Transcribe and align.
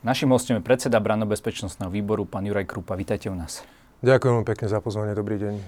Našim 0.00 0.32
hostom 0.32 0.56
je 0.56 0.64
predseda 0.64 0.96
Brannobezpečnostného 0.96 1.92
výboru, 1.92 2.24
pán 2.24 2.48
Juraj 2.48 2.64
Krupa. 2.64 2.96
Vítajte 2.96 3.28
u 3.28 3.36
nás. 3.36 3.60
Ďakujem 4.00 4.48
pekne 4.48 4.72
za 4.72 4.80
pozvanie. 4.80 5.12
Dobrý 5.12 5.36
deň. 5.36 5.60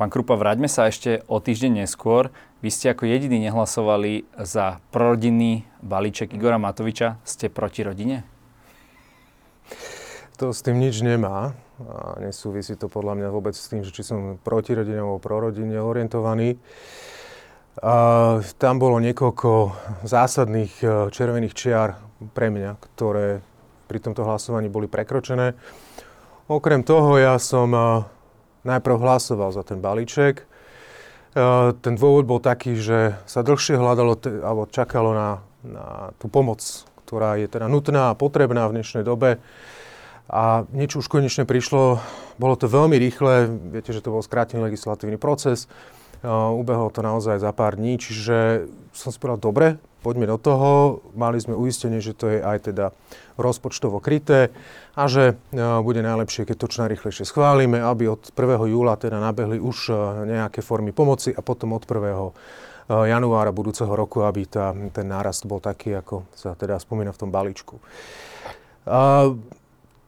Pán 0.00 0.08
Krupa, 0.08 0.40
vráťme 0.40 0.64
sa 0.64 0.88
ešte 0.88 1.20
o 1.28 1.44
týždeň 1.44 1.84
neskôr. 1.84 2.32
Vy 2.64 2.72
ste 2.72 2.88
ako 2.88 3.04
jediní 3.04 3.36
nehlasovali 3.52 4.24
za 4.40 4.80
prorodinný 4.88 5.68
balíček 5.84 6.32
Igora 6.32 6.56
Matoviča. 6.56 7.20
Ste 7.20 7.52
proti 7.52 7.84
rodine? 7.84 8.24
To 10.40 10.56
s 10.56 10.64
tým 10.64 10.80
nič 10.80 11.04
nemá. 11.04 11.52
A 11.84 12.16
nesúvisí 12.16 12.80
to 12.80 12.88
podľa 12.88 13.20
mňa 13.20 13.28
vôbec 13.28 13.52
s 13.52 13.68
tým, 13.68 13.84
že 13.84 13.92
či 13.92 14.00
som 14.00 14.40
proti 14.40 14.72
rodine 14.72 15.04
alebo 15.04 15.20
pro 15.20 15.36
rodine 15.36 15.76
orientovaný. 15.76 16.56
Tam 17.80 18.76
bolo 18.76 19.00
niekoľko 19.00 19.72
zásadných 20.04 20.84
e, 20.84 20.86
červených 21.08 21.56
čiar 21.56 21.96
pre 22.36 22.52
mňa, 22.52 22.76
ktoré 22.76 23.40
pri 23.88 23.98
tomto 24.04 24.20
hlasovaní 24.20 24.68
boli 24.68 24.84
prekročené. 24.84 25.56
Okrem 26.44 26.84
toho 26.84 27.16
ja 27.16 27.40
som 27.40 27.72
e, 27.72 27.80
najprv 28.68 29.00
hlasoval 29.00 29.56
za 29.56 29.64
ten 29.64 29.80
balíček. 29.80 30.44
E, 30.44 30.44
ten 31.80 31.96
dôvod 31.96 32.28
bol 32.28 32.36
taký, 32.36 32.76
že 32.76 33.16
sa 33.24 33.40
dlhšie 33.40 33.80
hľadalo 33.80 34.12
alebo 34.44 34.68
čakalo 34.68 35.16
na, 35.16 35.40
na 35.64 36.12
tú 36.20 36.28
pomoc, 36.28 36.60
ktorá 37.08 37.40
je 37.40 37.48
teda 37.48 37.64
nutná 37.64 38.12
a 38.12 38.18
potrebná 38.18 38.68
v 38.68 38.76
dnešnej 38.76 39.08
dobe. 39.08 39.40
A 40.28 40.68
niečo 40.76 41.00
už 41.00 41.08
konečne 41.08 41.48
prišlo. 41.48 41.96
Bolo 42.36 42.54
to 42.60 42.68
veľmi 42.68 43.00
rýchle. 43.00 43.48
Viete, 43.72 43.96
že 43.96 44.04
to 44.04 44.12
bol 44.12 44.20
skrátený 44.20 44.68
legislatívny 44.68 45.16
proces. 45.16 45.64
Ubehlo 46.26 46.92
to 46.92 47.00
naozaj 47.00 47.40
za 47.40 47.52
pár 47.56 47.80
dní, 47.80 47.96
čiže 47.96 48.68
som 48.92 49.08
si 49.08 49.16
povedal, 49.16 49.40
dobre, 49.40 49.66
poďme 50.04 50.28
do 50.28 50.36
toho. 50.36 51.00
Mali 51.16 51.40
sme 51.40 51.56
uistenie, 51.56 52.04
že 52.04 52.12
to 52.12 52.28
je 52.28 52.38
aj 52.44 52.72
teda 52.72 52.92
rozpočtovo 53.40 54.04
kryté 54.04 54.52
a 54.92 55.08
že 55.08 55.40
bude 55.56 56.04
najlepšie, 56.04 56.44
keď 56.44 56.56
to 56.60 56.66
čo 56.68 56.82
najrychlejšie 56.84 57.24
schválime, 57.24 57.80
aby 57.80 58.12
od 58.12 58.32
1. 58.36 58.68
júla 58.68 59.00
teda 59.00 59.16
nabehli 59.16 59.56
už 59.56 59.92
nejaké 60.28 60.60
formy 60.60 60.92
pomoci 60.92 61.32
a 61.32 61.40
potom 61.40 61.72
od 61.72 61.88
1. 61.88 62.92
januára 63.08 63.48
budúceho 63.54 63.92
roku, 63.94 64.26
aby 64.26 64.44
tá, 64.44 64.76
ten 64.92 65.08
nárast 65.08 65.48
bol 65.48 65.62
taký, 65.62 65.96
ako 65.96 66.28
sa 66.36 66.52
teda 66.52 66.76
spomína 66.76 67.16
v 67.16 67.20
tom 67.20 67.32
balíčku. 67.32 67.80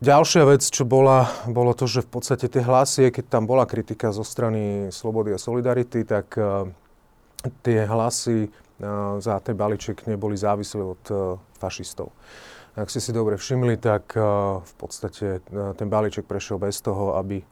Ďalšia 0.03 0.43
vec, 0.51 0.67
čo 0.67 0.83
bola, 0.83 1.31
bolo 1.47 1.71
to, 1.79 1.87
že 1.87 2.03
v 2.03 2.11
podstate 2.19 2.51
tie 2.51 2.59
hlasy, 2.59 3.15
keď 3.15 3.39
tam 3.39 3.47
bola 3.47 3.71
kritika 3.71 4.11
zo 4.11 4.27
strany 4.27 4.91
Slobody 4.91 5.31
a 5.31 5.39
Solidarity, 5.39 6.03
tak 6.03 6.35
uh, 6.35 6.67
tie 7.63 7.87
hlasy 7.87 8.51
uh, 8.51 9.23
za 9.23 9.39
ten 9.39 9.55
balíček 9.55 10.03
neboli 10.11 10.35
závislé 10.35 10.83
od 10.83 11.05
uh, 11.07 11.39
fašistov. 11.55 12.11
Ak 12.75 12.91
ste 12.91 12.99
si 12.99 13.15
dobre 13.15 13.39
všimli, 13.39 13.79
tak 13.79 14.19
uh, 14.19 14.59
v 14.67 14.75
podstate 14.75 15.39
uh, 15.39 15.71
ten 15.79 15.87
balíček 15.87 16.27
prešiel 16.27 16.59
bez 16.59 16.83
toho, 16.83 17.15
aby 17.15 17.47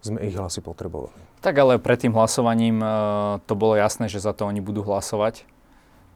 sme 0.00 0.24
ich 0.24 0.32
hlasy 0.32 0.64
potrebovali. 0.64 1.20
Tak 1.44 1.52
ale 1.52 1.76
pred 1.76 2.00
tým 2.00 2.16
hlasovaním 2.16 2.80
uh, 2.80 3.44
to 3.44 3.52
bolo 3.52 3.76
jasné, 3.76 4.08
že 4.08 4.24
za 4.24 4.32
to 4.32 4.48
oni 4.48 4.64
budú 4.64 4.80
hlasovať. 4.88 5.44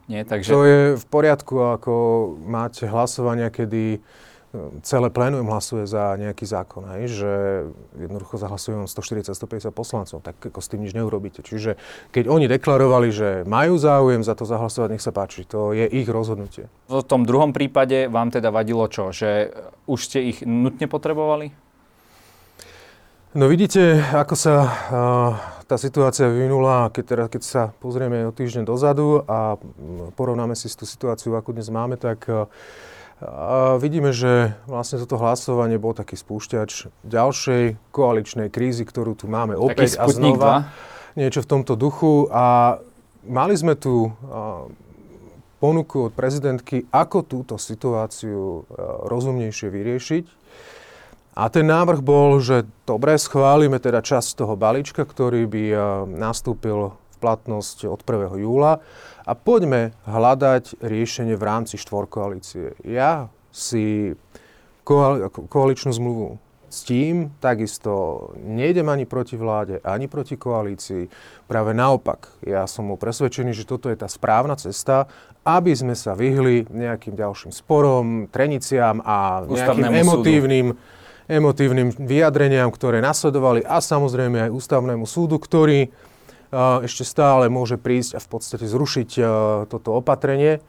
Nie? 0.09 0.25
Takže... 0.25 0.49
To 0.49 0.65
je 0.65 0.81
v 0.97 1.05
poriadku, 1.13 1.77
ako 1.77 1.93
máte 2.41 2.89
hlasovania, 2.89 3.53
kedy 3.53 4.01
celé 4.81 5.07
plénum 5.09 5.45
hlasuje 5.47 5.87
za 5.87 6.15
nejaký 6.19 6.45
zákon, 6.45 6.83
hej, 6.97 7.03
že 7.11 7.31
jednoducho 7.95 8.39
zahlasujú 8.39 8.87
140-150 8.87 9.71
poslancov, 9.71 10.19
tak 10.23 10.35
ako 10.39 10.59
s 10.59 10.67
tým 10.71 10.83
nič 10.83 10.93
neurobíte. 10.93 11.45
Čiže 11.45 11.77
keď 12.11 12.25
oni 12.27 12.45
deklarovali, 12.49 13.09
že 13.13 13.29
majú 13.47 13.77
záujem 13.77 14.21
za 14.25 14.33
to 14.33 14.47
zahlasovať, 14.47 14.95
nech 14.95 15.03
sa 15.03 15.15
páči, 15.15 15.45
to 15.45 15.71
je 15.71 15.85
ich 15.87 16.07
rozhodnutie. 16.09 16.67
V 16.89 17.05
tom 17.05 17.23
druhom 17.23 17.51
prípade 17.51 18.07
vám 18.07 18.33
teda 18.33 18.49
vadilo 18.49 18.85
čo? 18.87 19.13
Že 19.13 19.53
už 19.85 19.99
ste 19.99 20.19
ich 20.33 20.37
nutne 20.43 20.89
potrebovali? 20.89 21.53
No 23.35 23.51
vidíte, 23.51 23.99
ako 24.15 24.35
sa 24.39 24.55
uh, 24.63 24.71
tá 25.67 25.75
situácia 25.75 26.23
vyvinula, 26.31 26.87
keď, 26.87 27.03
teda, 27.03 27.25
keď 27.27 27.41
sa 27.43 27.63
pozrieme 27.83 28.23
o 28.23 28.31
týždeň 28.31 28.63
dozadu 28.63 29.27
a 29.27 29.59
porovnáme 30.15 30.55
si 30.55 30.71
tú 30.71 30.87
situáciu, 30.87 31.35
ako 31.35 31.51
dnes 31.51 31.67
máme, 31.67 31.99
tak 31.99 32.23
uh, 32.31 32.47
a 33.23 33.79
vidíme, 33.79 34.11
že 34.11 34.59
vlastne 34.67 34.99
toto 34.99 35.15
hlasovanie 35.15 35.79
bol 35.79 35.95
taký 35.95 36.19
spúšťač 36.19 36.91
ďalšej 37.07 37.79
koaličnej 37.95 38.51
krízy, 38.51 38.83
ktorú 38.83 39.15
tu 39.15 39.31
máme 39.31 39.55
opäť 39.55 39.95
a 39.99 40.11
znova. 40.11 40.67
Niečo 41.15 41.43
v 41.43 41.47
tomto 41.47 41.79
duchu. 41.79 42.27
A 42.27 42.77
mali 43.23 43.55
sme 43.55 43.79
tu 43.79 44.11
ponuku 45.63 46.11
od 46.11 46.13
prezidentky, 46.13 46.83
ako 46.91 47.23
túto 47.23 47.55
situáciu 47.55 48.67
rozumnejšie 49.07 49.67
vyriešiť. 49.71 50.25
A 51.39 51.47
ten 51.47 51.67
návrh 51.67 51.99
bol, 52.03 52.43
že 52.43 52.67
dobre, 52.83 53.15
schválime 53.15 53.79
teda 53.79 54.03
časť 54.03 54.43
toho 54.43 54.59
balíčka, 54.59 55.07
ktorý 55.07 55.47
by 55.47 55.63
nastúpil 56.07 56.95
v 56.95 57.15
platnosť 57.23 57.87
od 57.87 58.03
1. 58.03 58.43
júla 58.43 58.83
a 59.25 59.33
poďme 59.33 59.97
hľadať 60.05 60.79
riešenie 60.85 61.33
v 61.33 61.43
rámci 61.43 61.81
štvorkoalície. 61.81 62.77
Ja 62.85 63.33
si 63.49 64.13
koali- 64.85 65.25
koaličnú 65.49 65.91
zmluvu 65.91 66.37
s 66.69 66.83
tým 66.83 67.31
takisto 67.39 68.33
nejdem 68.35 68.91
ani 68.91 69.07
proti 69.07 69.39
vláde, 69.39 69.79
ani 69.81 70.11
proti 70.11 70.35
koalícii. 70.35 71.07
Práve 71.47 71.71
naopak, 71.71 72.27
ja 72.43 72.67
som 72.67 72.91
mu 72.91 72.99
presvedčený, 72.99 73.55
že 73.55 73.69
toto 73.69 73.87
je 73.87 73.95
tá 73.95 74.11
správna 74.11 74.59
cesta, 74.59 75.07
aby 75.45 75.71
sme 75.71 75.95
sa 75.95 76.17
vyhli 76.17 76.67
nejakým 76.67 77.15
ďalším 77.15 77.55
sporom, 77.55 78.27
treniciam 78.27 78.99
a 79.05 79.45
nejakým 79.47 79.87
emotívnym, 80.03 80.67
emotívnym 81.31 81.95
vyjadreniam, 81.95 82.67
ktoré 82.73 82.99
nasledovali 82.99 83.63
a 83.63 83.79
samozrejme 83.79 84.49
aj 84.49 84.51
ústavnému 84.51 85.05
súdu, 85.07 85.39
ktorý 85.39 85.93
ešte 86.87 87.03
stále 87.03 87.51
môže 87.51 87.75
prísť 87.75 88.15
a 88.15 88.23
v 88.23 88.29
podstate 88.31 88.63
zrušiť 88.63 89.09
toto 89.67 89.89
opatrenie, 89.99 90.63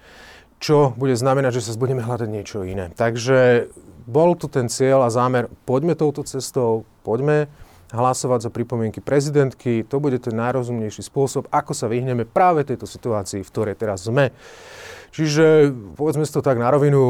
čo 0.59 0.91
bude 0.99 1.15
znamenať, 1.15 1.63
že 1.63 1.71
sa 1.71 1.79
budeme 1.79 2.03
hľadať 2.03 2.29
niečo 2.33 2.67
iné. 2.67 2.91
Takže 2.91 3.71
bol 4.07 4.35
tu 4.35 4.51
ten 4.51 4.67
cieľ 4.67 5.07
a 5.07 5.15
zámer, 5.15 5.47
poďme 5.69 5.95
touto 5.95 6.27
cestou, 6.27 6.87
poďme 7.07 7.47
hlasovať 7.95 8.47
za 8.47 8.51
pripomienky 8.51 8.99
prezidentky. 8.99 9.87
To 9.87 10.03
bude 10.03 10.19
ten 10.19 10.35
najrozumnejší 10.35 11.07
spôsob, 11.07 11.47
ako 11.55 11.71
sa 11.71 11.87
vyhneme 11.87 12.27
práve 12.27 12.67
tejto 12.67 12.83
situácii, 12.83 13.47
v 13.47 13.53
ktorej 13.55 13.79
teraz 13.79 14.11
sme. 14.11 14.35
Čiže 15.15 15.71
povedzme 15.95 16.27
si 16.27 16.35
to 16.35 16.43
tak 16.43 16.59
na 16.59 16.69
rovinu, 16.69 17.03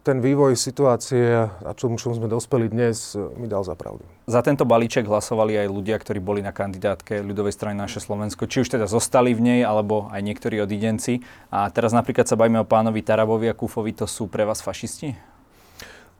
ten 0.00 0.24
vývoj 0.24 0.56
situácie 0.56 1.48
a 1.48 1.70
čomu, 1.76 2.00
čomu 2.00 2.16
sme 2.16 2.28
dospeli 2.28 2.72
dnes, 2.72 3.12
mi 3.36 3.44
dal 3.44 3.60
za 3.62 3.76
pravdu. 3.76 4.04
Za 4.24 4.40
tento 4.40 4.64
balíček 4.64 5.04
hlasovali 5.04 5.60
aj 5.60 5.68
ľudia, 5.68 6.00
ktorí 6.00 6.24
boli 6.24 6.40
na 6.40 6.56
kandidátke 6.56 7.20
ľudovej 7.20 7.52
strany 7.52 7.76
Naše 7.76 8.00
Slovensko, 8.00 8.48
či 8.48 8.64
už 8.64 8.72
teda 8.72 8.88
zostali 8.88 9.36
v 9.36 9.40
nej, 9.44 9.60
alebo 9.60 10.08
aj 10.08 10.24
niektorí 10.24 10.56
odidenci. 10.64 11.20
A 11.52 11.68
teraz 11.68 11.92
napríklad 11.92 12.24
sa 12.24 12.40
bavíme 12.40 12.64
o 12.64 12.68
pánovi 12.68 13.04
Tarabovi 13.04 13.52
a 13.52 13.54
Kufovi, 13.54 13.92
to 13.92 14.08
sú 14.08 14.24
pre 14.24 14.48
vás 14.48 14.64
fašisti? 14.64 15.12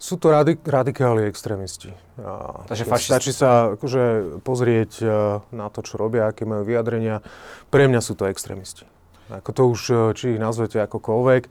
Sú 0.00 0.16
to 0.16 0.32
radik- 0.32 0.64
radikáli 0.64 1.28
extrémisti. 1.28 1.92
A 2.16 2.64
Takže 2.64 2.88
fašisti. 2.88 3.12
Stačí 3.12 3.32
sa 3.36 3.76
akože 3.76 4.36
pozrieť 4.40 4.92
e, 5.04 5.06
na 5.52 5.68
to, 5.68 5.84
čo 5.84 6.00
robia, 6.00 6.32
aké 6.32 6.48
majú 6.48 6.64
vyjadrenia. 6.64 7.20
Pre 7.68 7.84
mňa 7.84 8.00
sú 8.00 8.16
to 8.16 8.24
extrémisti. 8.24 8.88
Ako 9.28 9.52
to 9.52 9.62
už, 9.68 9.80
e, 9.92 9.96
či 10.16 10.24
ich 10.36 10.40
nazvete 10.40 10.80
akokoľvek, 10.80 11.42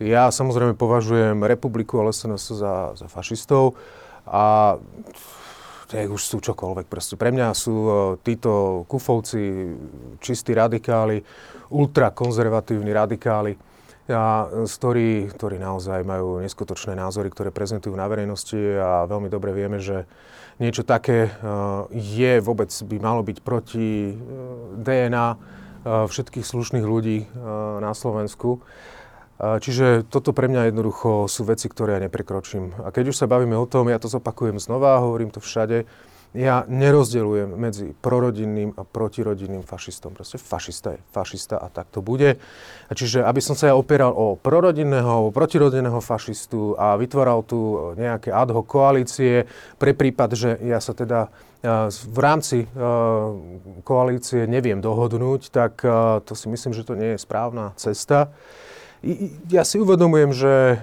ja 0.00 0.32
samozrejme 0.32 0.80
považujem 0.80 1.44
republiku 1.44 2.00
a 2.00 2.08
SNS 2.08 2.56
za, 2.56 2.74
za 2.96 3.06
fašistov 3.06 3.76
a 4.24 4.76
nech 5.92 6.10
už 6.10 6.22
sú 6.22 6.38
čokoľvek. 6.40 6.86
Proste 6.86 7.18
pre 7.18 7.34
mňa 7.34 7.52
sú 7.52 7.74
uh, 7.74 7.92
títo 8.22 8.82
kufovci 8.86 9.74
čistí 10.22 10.54
radikáli, 10.54 11.20
ultrakonzervatívni 11.70 12.90
radikáli, 12.94 13.54
a, 14.10 14.50
ktorí, 14.50 15.30
ktorí 15.30 15.62
naozaj 15.62 16.02
majú 16.02 16.42
neskutočné 16.42 16.98
názory, 16.98 17.30
ktoré 17.30 17.54
prezentujú 17.54 17.94
na 17.94 18.10
verejnosti 18.10 18.58
a 18.58 19.06
veľmi 19.06 19.30
dobre 19.30 19.54
vieme, 19.54 19.78
že 19.78 20.06
niečo 20.58 20.82
také 20.82 21.30
uh, 21.30 21.86
je 21.94 22.38
vôbec 22.42 22.70
by 22.70 22.96
malo 22.98 23.22
byť 23.22 23.38
proti 23.42 24.14
uh, 24.14 24.16
DNA 24.78 25.58
všetkých 25.80 26.44
slušných 26.44 26.84
ľudí 26.84 27.24
na 27.80 27.96
Slovensku. 27.96 28.60
Čiže 29.40 30.04
toto 30.04 30.36
pre 30.36 30.52
mňa 30.52 30.68
jednoducho 30.68 31.24
sú 31.24 31.48
veci, 31.48 31.72
ktoré 31.72 31.96
ja 31.96 32.04
neprekročím. 32.04 32.76
A 32.84 32.92
keď 32.92 33.08
už 33.08 33.24
sa 33.24 33.24
bavíme 33.24 33.56
o 33.56 33.64
tom, 33.64 33.88
ja 33.88 33.96
to 33.96 34.12
zopakujem 34.12 34.60
znova, 34.60 35.00
hovorím 35.00 35.32
to 35.32 35.40
všade, 35.40 35.88
ja 36.30 36.62
nerozdeľujem 36.70 37.58
medzi 37.58 37.90
prorodinným 37.98 38.78
a 38.78 38.86
protirodinným 38.86 39.66
fašistom. 39.66 40.14
Proste 40.14 40.38
fašista 40.38 40.94
je 40.94 41.00
fašista 41.10 41.58
a 41.58 41.66
tak 41.66 41.90
to 41.90 41.98
bude. 42.04 42.38
A 42.86 42.92
čiže 42.94 43.26
aby 43.26 43.42
som 43.42 43.58
sa 43.58 43.72
ja 43.72 43.74
opieral 43.74 44.14
o 44.14 44.38
prorodinného, 44.38 45.26
o 45.26 45.34
protirodinného 45.34 45.98
fašistu 45.98 46.78
a 46.78 46.94
vytváral 46.94 47.42
tu 47.42 47.90
nejaké 47.98 48.30
ad 48.30 48.54
hoc 48.54 48.68
koalície 48.70 49.50
pre 49.80 49.90
prípad, 49.90 50.30
že 50.38 50.50
ja 50.62 50.78
sa 50.78 50.94
teda 50.94 51.34
v 51.90 52.18
rámci 52.22 52.70
koalície 53.82 54.46
neviem 54.46 54.78
dohodnúť, 54.78 55.50
tak 55.50 55.82
to 56.28 56.32
si 56.38 56.46
myslím, 56.46 56.70
že 56.76 56.86
to 56.86 56.94
nie 56.94 57.18
je 57.18 57.24
správna 57.24 57.74
cesta. 57.74 58.30
Ja 59.48 59.64
si 59.64 59.80
uvedomujem, 59.80 60.32
že 60.32 60.82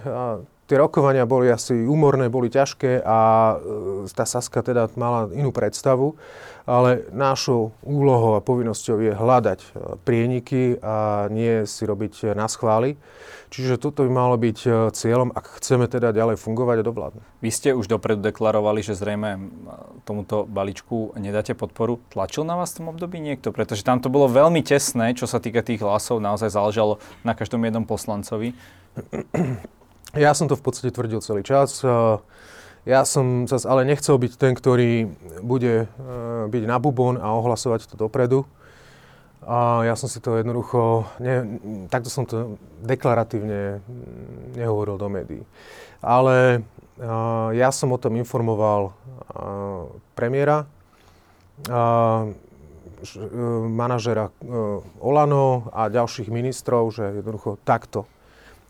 tie 0.67 0.77
rokovania 0.77 1.23
boli 1.23 1.47
asi 1.47 1.73
úmorné, 1.87 2.27
boli 2.27 2.51
ťažké 2.51 3.01
a 3.01 3.19
e, 3.55 4.11
tá 4.11 4.27
Saska 4.27 4.59
teda 4.59 4.91
mala 4.99 5.31
inú 5.31 5.55
predstavu, 5.55 6.19
ale 6.67 7.07
našou 7.15 7.71
úlohou 7.87 8.35
a 8.35 8.43
povinnosťou 8.43 8.99
je 8.99 9.13
hľadať 9.15 9.59
e, 9.63 9.67
prieniky 10.03 10.75
a 10.83 11.27
nie 11.31 11.63
si 11.63 11.87
robiť 11.87 12.35
na 12.35 12.51
schvály. 12.51 12.99
Čiže 13.47 13.79
toto 13.79 14.03
by 14.03 14.11
malo 14.11 14.35
byť 14.35 14.59
e, 14.67 14.69
cieľom, 14.91 15.31
ak 15.31 15.63
chceme 15.63 15.87
teda 15.87 16.11
ďalej 16.11 16.35
fungovať 16.35 16.83
a 16.83 16.87
dovládnuť. 16.91 17.23
Vy 17.39 17.49
ste 17.49 17.71
už 17.71 17.87
dopredu 17.87 18.19
deklarovali, 18.19 18.83
že 18.83 18.99
zrejme 18.99 19.39
tomuto 20.03 20.43
balíčku 20.43 21.15
nedáte 21.15 21.55
podporu. 21.55 22.03
Tlačil 22.11 22.43
na 22.43 22.59
vás 22.59 22.75
v 22.75 22.83
tom 22.83 22.91
období 22.91 23.23
niekto? 23.23 23.55
Pretože 23.55 23.87
tam 23.87 24.03
to 24.03 24.11
bolo 24.11 24.27
veľmi 24.27 24.59
tesné, 24.67 25.15
čo 25.15 25.31
sa 25.31 25.39
týka 25.39 25.63
tých 25.63 25.79
hlasov. 25.79 26.19
Naozaj 26.19 26.51
záležalo 26.51 26.99
na 27.23 27.31
každom 27.31 27.63
jednom 27.63 27.87
poslancovi. 27.87 28.51
Ja 30.15 30.31
som 30.31 30.47
to 30.47 30.55
v 30.55 30.63
podstate 30.63 30.95
tvrdil 30.95 31.19
celý 31.19 31.43
čas. 31.43 31.83
Ja 32.87 33.01
som 33.03 33.43
zase 33.49 33.67
ale 33.67 33.83
nechcel 33.83 34.15
byť 34.15 34.39
ten, 34.39 34.55
ktorý 34.55 35.11
bude 35.43 35.91
byť 36.47 36.63
na 36.63 36.79
bubon 36.79 37.19
a 37.19 37.35
ohlasovať 37.35 37.91
to 37.91 37.99
dopredu. 37.99 38.47
A 39.47 39.87
ja 39.87 39.95
som 39.95 40.11
si 40.11 40.19
to 40.19 40.35
jednoducho, 40.35 41.07
ne, 41.23 41.59
takto 41.87 42.11
som 42.11 42.27
to 42.27 42.59
deklaratívne 42.83 43.79
nehovoril 44.59 44.99
do 44.99 45.07
médií. 45.07 45.43
Ale 46.03 46.59
uh, 46.99 47.55
ja 47.55 47.71
som 47.71 47.95
o 47.95 48.01
tom 48.01 48.19
informoval 48.19 48.91
uh, 48.91 49.87
premiéra, 50.19 50.67
manažera 53.71 54.27
uh, 54.27 54.83
Olano 54.99 55.71
a 55.71 55.87
ďalších 55.87 56.27
ministrov, 56.27 56.91
že 56.91 57.23
jednoducho 57.23 57.55
takto 57.63 58.03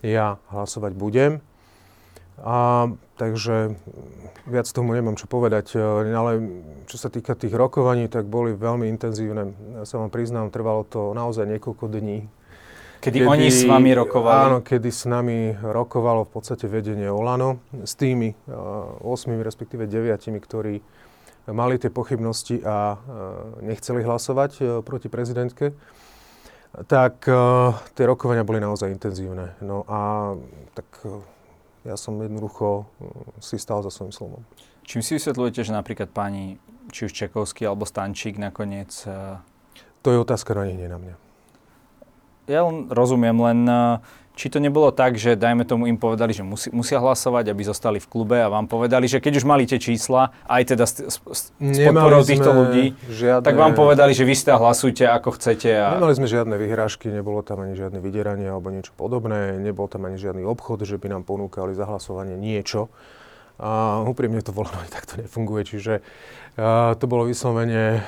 ja 0.01 0.37
hlasovať 0.53 0.93
budem. 0.93 1.41
A, 2.37 2.85
takže 3.17 3.73
viac 4.45 4.69
tomu 4.69 4.93
nemám 4.93 5.17
čo 5.17 5.25
povedať, 5.25 5.73
e, 5.73 5.81
ale 6.13 6.31
čo 6.85 7.01
sa 7.01 7.09
týka 7.09 7.33
tých 7.33 7.49
rokovaní, 7.57 8.05
tak 8.05 8.29
boli 8.29 8.53
veľmi 8.53 8.85
intenzívne. 8.93 9.57
Ja 9.81 9.89
sa 9.89 9.97
vám 9.97 10.13
priznám, 10.13 10.53
trvalo 10.53 10.85
to 10.85 11.17
naozaj 11.17 11.49
niekoľko 11.49 11.89
dní. 11.89 12.29
Kedy, 13.01 13.25
kedy 13.25 13.29
oni 13.29 13.49
s 13.49 13.65
vami 13.65 13.93
rokovali? 13.93 14.41
Áno, 14.49 14.57
kedy 14.61 14.89
s 14.89 15.05
nami 15.09 15.53
rokovalo 15.53 16.25
v 16.25 16.31
podstate 16.33 16.65
vedenie 16.69 17.09
Olano 17.09 17.61
s 17.73 17.93
tými 17.93 18.33
uh, 18.49 19.05
8, 19.05 19.37
respektíve 19.41 19.85
9, 19.85 20.17
ktorí 20.41 20.81
mali 21.53 21.77
tie 21.77 21.93
pochybnosti 21.93 22.65
a 22.65 22.97
uh, 22.97 22.97
nechceli 23.61 24.01
hlasovať 24.01 24.51
uh, 24.57 24.65
proti 24.81 25.13
prezidentke 25.13 25.77
tak 26.85 27.25
uh, 27.25 27.73
tie 27.97 28.05
rokovania 28.05 28.45
boli 28.45 28.61
naozaj 28.61 28.93
intenzívne. 28.93 29.57
No 29.65 29.81
a 29.89 30.33
tak 30.77 30.85
uh, 31.09 31.25
ja 31.81 31.97
som 31.97 32.21
jednoducho 32.21 32.85
uh, 32.85 33.09
si 33.41 33.57
stal 33.57 33.81
za 33.81 33.89
svojím 33.89 34.13
slovom. 34.13 34.41
Čím 34.85 35.01
si 35.01 35.17
vysvetľujete, 35.17 35.65
že 35.65 35.73
napríklad 35.73 36.13
pani, 36.13 36.61
či 36.93 37.09
už 37.09 37.17
Čekovský 37.17 37.65
alebo 37.65 37.83
Stančík 37.83 38.37
nakoniec... 38.37 38.93
Uh... 39.09 39.41
To 40.05 40.13
je 40.13 40.21
otázka 40.21 40.53
na 40.53 40.69
nich, 40.69 40.77
nie 40.77 40.87
na 40.87 41.01
mňa. 41.01 41.15
Ja 42.47 42.63
len 42.63 42.87
rozumiem, 42.87 43.35
len 43.35 43.59
uh, 43.67 43.99
či 44.37 44.53
to 44.53 44.61
nebolo 44.61 44.93
tak, 44.93 45.17
že 45.17 45.33
dajme 45.33 45.65
tomu 45.65 45.89
im 45.89 45.97
povedali, 45.97 46.29
že 46.29 46.45
musí, 46.45 46.69
musia 46.69 47.01
hlasovať, 47.01 47.49
aby 47.49 47.61
zostali 47.65 47.97
v 47.97 48.05
klube 48.05 48.37
a 48.37 48.45
vám 48.53 48.69
povedali, 48.69 49.09
že 49.09 49.17
keď 49.17 49.41
už 49.41 49.45
mali 49.49 49.65
tie 49.65 49.81
čísla, 49.81 50.29
aj 50.45 50.77
teda 50.77 50.85
s, 50.85 50.93
s, 51.01 51.17
s 51.57 51.77
podporou 51.81 52.21
týchto 52.21 52.53
ľudí, 52.53 52.93
žiadne... 53.09 53.41
tak 53.41 53.57
vám 53.57 53.73
povedali, 53.73 54.13
že 54.13 54.29
vy 54.29 54.37
ste 54.37 54.53
hlasujte 54.53 55.09
ako 55.09 55.41
chcete. 55.41 55.73
A... 55.73 55.97
Nemali 55.97 56.13
sme 56.13 56.29
žiadne 56.29 56.53
vyhrážky, 56.53 57.09
nebolo 57.09 57.41
tam 57.41 57.65
ani 57.65 57.73
žiadne 57.73 57.97
vydieranie 57.97 58.45
alebo 58.45 58.69
niečo 58.69 58.93
podobné, 58.93 59.57
nebol 59.57 59.89
tam 59.89 60.05
ani 60.05 60.21
žiadny 60.21 60.45
obchod, 60.45 60.85
že 60.85 61.01
by 61.01 61.17
nám 61.17 61.25
ponúkali 61.25 61.73
za 61.73 61.89
hlasovanie 61.89 62.37
niečo. 62.37 62.93
A 63.57 64.05
úprimne 64.05 64.45
to 64.45 64.53
voľno 64.53 64.77
aj 64.85 64.93
takto 64.93 65.17
nefunguje, 65.17 65.65
čiže 65.65 66.05
uh, 66.61 66.93
to 66.93 67.09
bolo 67.09 67.25
vyslovene 67.25 68.05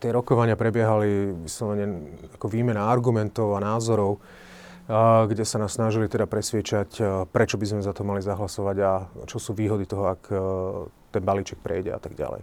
tie 0.00 0.10
rokovania 0.16 0.56
prebiehali 0.56 1.44
vyslovene 1.44 1.84
ako 2.40 2.48
výmena 2.48 2.88
argumentov 2.88 3.52
a 3.52 3.60
názorov 3.60 4.16
kde 5.30 5.46
sa 5.46 5.62
nás 5.62 5.78
snažili 5.78 6.10
teda 6.10 6.26
presviečať, 6.26 6.98
prečo 7.30 7.54
by 7.54 7.66
sme 7.70 7.86
za 7.86 7.94
to 7.94 8.02
mali 8.02 8.18
zahlasovať 8.18 8.76
a 8.82 9.06
čo 9.30 9.38
sú 9.38 9.54
výhody 9.54 9.86
toho, 9.86 10.10
ak 10.10 10.22
ten 11.14 11.22
balíček 11.22 11.62
prejde 11.62 11.94
a 11.94 12.02
tak 12.02 12.18
ďalej. 12.18 12.42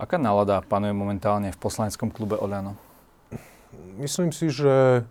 Aká 0.00 0.16
nálada 0.16 0.64
panuje 0.64 0.96
momentálne 0.96 1.52
v 1.52 1.60
poslaneckom 1.60 2.08
klube 2.08 2.40
Oľano? 2.40 2.80
Myslím 4.00 4.32
si, 4.32 4.48
že 4.48 5.04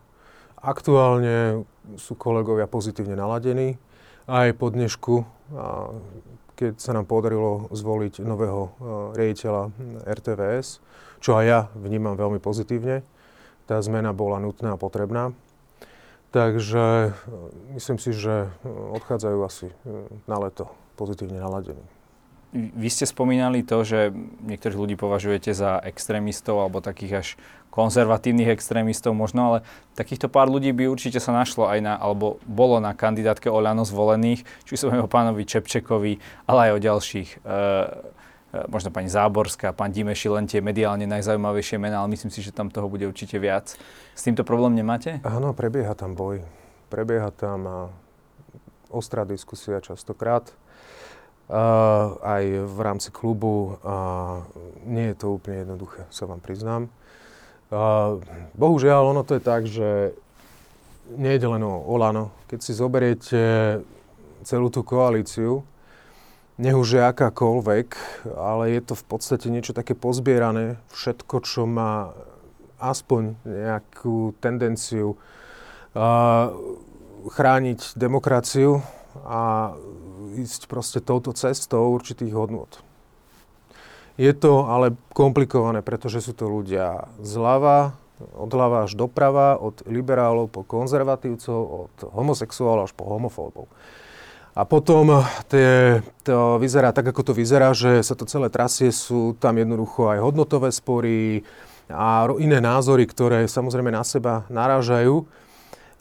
aktuálne 0.58 1.70
sú 2.02 2.18
kolegovia 2.18 2.66
pozitívne 2.66 3.14
naladení. 3.14 3.78
Aj 4.26 4.50
po 4.58 4.74
dnešku, 4.74 5.22
keď 6.58 6.82
sa 6.82 6.98
nám 6.98 7.06
podarilo 7.06 7.70
zvoliť 7.70 8.26
nového 8.26 8.74
riaditeľa 9.14 9.70
RTVS, 10.06 10.82
čo 11.22 11.38
aj 11.38 11.46
ja 11.46 11.60
vnímam 11.78 12.18
veľmi 12.18 12.42
pozitívne. 12.42 13.06
Tá 13.70 13.78
zmena 13.86 14.14
bola 14.18 14.42
nutná 14.42 14.74
a 14.74 14.82
potrebná. 14.82 15.34
Takže 16.32 17.12
e, 17.12 17.76
myslím 17.76 18.00
si, 18.00 18.16
že 18.16 18.48
e, 18.48 18.68
odchádzajú 18.96 19.40
asi 19.44 19.68
e, 19.68 19.76
na 20.32 20.40
leto 20.40 20.72
pozitívne 20.96 21.44
naladení. 21.44 21.84
Vy 22.52 22.92
ste 22.92 23.08
spomínali 23.08 23.64
to, 23.64 23.80
že 23.88 24.12
niektorých 24.44 24.76
ľudí 24.76 24.96
považujete 25.00 25.56
za 25.56 25.80
extrémistov 25.88 26.60
alebo 26.60 26.84
takých 26.84 27.14
až 27.16 27.28
konzervatívnych 27.72 28.52
extrémistov 28.52 29.16
možno, 29.16 29.48
ale 29.48 29.58
takýchto 29.96 30.28
pár 30.28 30.52
ľudí 30.52 30.76
by 30.76 30.92
určite 30.92 31.24
sa 31.24 31.32
našlo 31.32 31.72
aj 31.72 31.80
na, 31.80 31.96
alebo 31.96 32.44
bolo 32.44 32.84
na 32.84 32.92
kandidátke 32.92 33.48
Oľano 33.48 33.88
zvolených, 33.88 34.44
či 34.68 34.76
sa 34.76 34.92
o 34.92 35.08
pánovi 35.08 35.48
Čepčekovi, 35.48 36.20
ale 36.44 36.60
aj 36.68 36.72
o 36.76 36.84
ďalších. 36.84 37.30
E, 37.32 37.38
možno 38.68 38.92
pani 38.92 39.08
Záborská, 39.08 39.72
pán 39.72 39.96
Dimeši, 39.96 40.28
len 40.28 40.46
tie 40.48 40.60
mediálne 40.60 41.08
najzaujímavejšie 41.08 41.80
mená, 41.80 42.04
ale 42.04 42.12
myslím 42.12 42.32
si, 42.32 42.44
že 42.44 42.52
tam 42.52 42.68
toho 42.68 42.92
bude 42.92 43.08
určite 43.08 43.40
viac. 43.40 43.80
S 44.12 44.22
týmto 44.28 44.44
problém 44.44 44.76
nemáte? 44.76 45.24
Áno, 45.24 45.56
prebieha 45.56 45.96
tam 45.96 46.16
boj. 46.20 46.44
Prebieha 46.92 47.32
tam 47.32 47.60
a 47.68 47.78
ostrá 48.92 49.24
diskusia 49.24 49.80
častokrát. 49.80 50.52
Uh, 51.52 52.16
aj 52.24 52.44
v 52.64 52.80
rámci 52.80 53.10
klubu. 53.12 53.76
Uh, 53.84 54.44
nie 54.88 55.12
je 55.12 55.16
to 55.20 55.36
úplne 55.36 55.68
jednoduché, 55.68 56.08
sa 56.08 56.24
vám 56.24 56.40
priznám. 56.40 56.88
Uh, 57.72 58.24
bohužiaľ, 58.56 59.16
ono 59.16 59.24
to 59.28 59.36
je 59.36 59.44
tak, 59.44 59.68
že 59.68 60.16
nie 61.12 61.36
je 61.36 61.48
len 61.48 61.64
o 61.64 61.84
Olano. 61.92 62.32
Keď 62.48 62.60
si 62.60 62.72
zoberiete 62.72 63.42
celú 64.48 64.72
tú 64.72 64.84
koalíciu, 64.84 65.64
nech 66.60 66.76
akákoľvek, 66.76 67.88
ale 68.36 68.64
je 68.76 68.82
to 68.82 68.94
v 68.98 69.06
podstate 69.08 69.48
niečo 69.48 69.72
také 69.72 69.96
pozbierané. 69.96 70.82
Všetko, 70.92 71.36
čo 71.46 71.64
má 71.70 72.12
aspoň 72.82 73.38
nejakú 73.46 74.34
tendenciu 74.42 75.16
uh, 75.16 76.50
chrániť 77.30 77.94
demokraciu 77.96 78.82
a 79.22 79.76
ísť 80.36 80.72
proste 80.72 81.00
touto 81.04 81.36
cestou 81.36 81.92
určitých 81.94 82.34
hodnot. 82.34 82.82
Je 84.20 84.32
to 84.36 84.68
ale 84.68 84.98
komplikované, 85.16 85.82
pretože 85.82 86.22
sú 86.22 86.34
to 86.36 86.50
ľudia 86.50 87.10
zľava, 87.24 87.96
od 88.22 88.52
ľava 88.54 88.86
až 88.86 88.94
doprava, 88.94 89.58
od 89.58 89.82
liberálov 89.90 90.52
po 90.54 90.62
konzervatívcov, 90.62 91.58
od 91.58 91.94
homosexuálov 92.14 92.86
až 92.86 92.94
po 92.94 93.10
homofóbov. 93.10 93.66
A 94.52 94.68
potom 94.68 95.24
tie, 95.48 96.04
to 96.28 96.60
vyzerá 96.60 96.92
tak, 96.92 97.08
ako 97.08 97.32
to 97.32 97.34
vyzerá, 97.34 97.72
že 97.72 98.04
sa 98.04 98.20
to 98.20 98.28
celé 98.28 98.52
trasie, 98.52 98.92
sú 98.92 99.32
tam 99.40 99.56
jednoducho 99.56 100.12
aj 100.12 100.20
hodnotové 100.20 100.76
spory 100.76 101.48
a 101.88 102.28
iné 102.36 102.60
názory, 102.60 103.08
ktoré 103.08 103.48
samozrejme 103.48 103.92
na 103.96 104.04
seba 104.04 104.44
narážajú. 104.52 105.24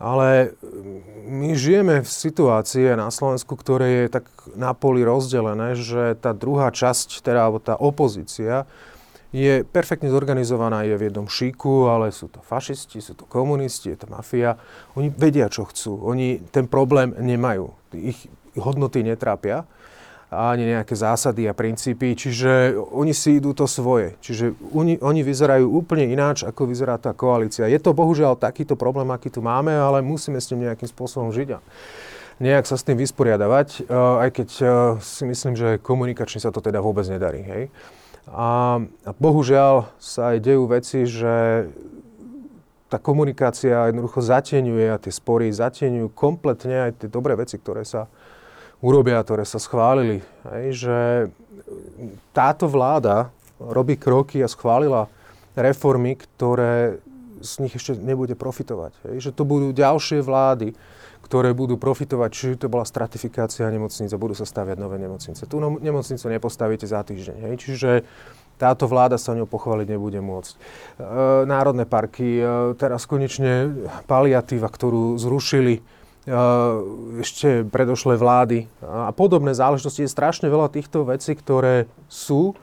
Ale 0.00 0.57
mm, 0.59 1.30
my 1.30 1.49
žijeme 1.54 1.95
v 2.02 2.09
situácii 2.09 2.97
na 2.97 3.12
Slovensku, 3.12 3.54
ktoré 3.54 4.09
je 4.09 4.19
tak 4.19 4.26
na 4.57 4.73
poli 4.73 5.04
rozdelené, 5.04 5.76
že 5.76 6.16
tá 6.19 6.33
druhá 6.33 6.73
časť, 6.73 7.21
teda 7.21 7.47
alebo 7.47 7.61
tá 7.61 7.76
opozícia, 7.76 8.64
je 9.30 9.62
perfektne 9.62 10.11
zorganizovaná, 10.11 10.83
je 10.83 10.99
v 10.99 11.07
jednom 11.07 11.30
šíku, 11.30 11.87
ale 11.87 12.11
sú 12.11 12.26
to 12.26 12.42
fašisti, 12.42 12.99
sú 12.99 13.14
to 13.14 13.30
komunisti, 13.30 13.95
je 13.95 13.99
to 14.02 14.11
mafia. 14.11 14.59
Oni 14.99 15.07
vedia, 15.07 15.47
čo 15.47 15.71
chcú. 15.71 16.02
Oni 16.02 16.42
ten 16.50 16.66
problém 16.66 17.14
nemajú. 17.14 17.71
Ich 17.95 18.26
hodnoty 18.59 19.04
netrápia 19.04 19.69
ani 20.30 20.62
nejaké 20.62 20.95
zásady 20.95 21.50
a 21.50 21.59
princípy, 21.59 22.14
čiže 22.14 22.78
oni 22.78 23.11
si 23.11 23.42
idú 23.42 23.50
to 23.50 23.66
svoje. 23.66 24.14
Čiže 24.23 24.54
oni, 24.71 25.02
oni 25.02 25.26
vyzerajú 25.26 25.66
úplne 25.66 26.07
ináč, 26.07 26.47
ako 26.47 26.71
vyzerá 26.71 27.02
tá 27.02 27.11
koalícia. 27.11 27.66
Je 27.66 27.83
to 27.83 27.90
bohužiaľ 27.90 28.38
takýto 28.38 28.78
problém, 28.78 29.11
aký 29.11 29.26
tu 29.26 29.42
máme, 29.42 29.75
ale 29.75 30.07
musíme 30.07 30.38
s 30.38 30.47
tým 30.47 30.62
nejakým 30.62 30.87
spôsobom 30.87 31.35
žiť 31.35 31.59
a 31.59 31.61
nejak 32.38 32.62
sa 32.62 32.78
s 32.78 32.87
tým 32.87 32.95
vysporiadavať, 33.02 33.90
uh, 33.90 34.23
aj 34.23 34.30
keď 34.30 34.49
uh, 34.62 34.71
si 35.02 35.26
myslím, 35.26 35.59
že 35.59 35.83
komunikačne 35.83 36.38
sa 36.38 36.54
to 36.54 36.62
teda 36.62 36.78
vôbec 36.78 37.04
nedarí. 37.11 37.42
Hej? 37.42 37.62
A, 38.30 38.78
bohužiaľ 39.19 39.90
sa 39.99 40.35
aj 40.35 40.38
dejú 40.38 40.71
veci, 40.71 41.02
že 41.02 41.66
tá 42.87 42.99
komunikácia 43.02 43.90
jednoducho 43.90 44.23
zatieňuje 44.23 44.87
a 44.95 45.00
tie 45.02 45.11
spory 45.11 45.50
zatieňujú 45.50 46.14
kompletne 46.14 46.90
aj 46.90 47.02
tie 47.02 47.09
dobré 47.11 47.35
veci, 47.35 47.59
ktoré 47.59 47.83
sa 47.83 48.07
urobia, 48.80 49.20
ktoré 49.20 49.44
sa 49.44 49.60
schválili. 49.60 50.25
Hej, 50.49 50.66
že 50.88 50.99
táto 52.32 52.66
vláda 52.66 53.32
robí 53.60 54.00
kroky 54.00 54.40
a 54.40 54.49
schválila 54.49 55.06
reformy, 55.52 56.16
ktoré 56.16 56.99
z 57.40 57.52
nich 57.64 57.72
ešte 57.76 57.96
nebude 57.96 58.37
profitovať. 58.37 58.92
Hej, 59.08 59.16
že 59.28 59.30
to 59.32 59.49
budú 59.49 59.72
ďalšie 59.72 60.20
vlády, 60.20 60.76
ktoré 61.25 61.54
budú 61.54 61.78
profitovať, 61.78 62.30
či 62.32 62.46
to 62.58 62.66
bola 62.66 62.82
stratifikácia 62.82 63.68
nemocnice, 63.70 64.12
budú 64.18 64.34
sa 64.34 64.49
staviať 64.49 64.76
nové 64.80 64.99
nemocnice. 64.99 65.46
Tú 65.46 65.60
nemocnicu 65.60 66.25
nepostavíte 66.26 66.84
za 66.88 67.04
týždeň. 67.04 67.37
Hej. 67.49 67.54
Čiže 67.60 67.90
táto 68.60 68.84
vláda 68.84 69.16
sa 69.16 69.32
ňou 69.32 69.49
pochváliť 69.49 69.88
nebude 69.88 70.20
môcť. 70.20 70.52
E, 70.52 70.58
národné 71.49 71.88
parky, 71.88 72.40
e, 72.40 72.44
teraz 72.76 73.08
konečne 73.08 73.72
paliatíva, 74.04 74.68
ktorú 74.68 75.16
zrušili 75.16 75.80
ešte 77.20 77.66
predošlé 77.66 78.14
vlády 78.14 78.70
a 78.87 79.10
podobné 79.10 79.50
záležitosti. 79.50 80.06
Je 80.06 80.12
strašne 80.12 80.46
veľa 80.46 80.70
týchto 80.70 81.02
vecí, 81.02 81.34
ktoré 81.34 81.90
sú 82.06 82.54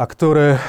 a 0.00 0.08
ktoré 0.08 0.56
e, 0.56 0.60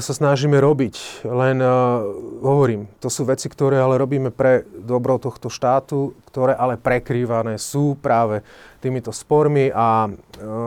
sa 0.00 0.12
snažíme 0.16 0.56
robiť. 0.56 1.26
Len 1.28 1.60
uh, 1.60 2.00
hovorím, 2.40 2.88
to 3.04 3.12
sú 3.12 3.28
veci, 3.28 3.44
ktoré 3.52 3.76
ale 3.76 4.00
robíme 4.00 4.32
pre 4.32 4.64
dobro 4.64 5.20
tohto 5.20 5.52
štátu, 5.52 6.16
ktoré 6.32 6.56
ale 6.56 6.80
prekrývané 6.80 7.60
sú 7.60 8.00
práve 8.00 8.40
týmito 8.80 9.12
spormi 9.12 9.68
a 9.68 10.08
uh, 10.08 10.12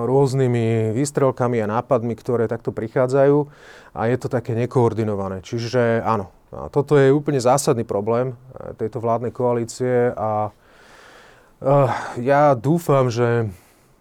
rôznymi 0.06 0.94
výstrelkami 0.94 1.66
a 1.66 1.72
nápadmi, 1.82 2.14
ktoré 2.14 2.46
takto 2.46 2.70
prichádzajú 2.70 3.50
a 3.98 4.02
je 4.06 4.18
to 4.22 4.30
také 4.30 4.54
nekoordinované. 4.54 5.42
Čiže 5.42 6.06
áno, 6.06 6.30
toto 6.70 7.02
je 7.02 7.10
úplne 7.10 7.42
zásadný 7.42 7.88
problém 7.88 8.36
tejto 8.76 9.00
vládnej 9.02 9.34
koalície 9.34 10.12
a 10.14 10.52
uh, 11.62 11.94
ja 12.18 12.58
dúfam, 12.58 13.08
že 13.08 13.50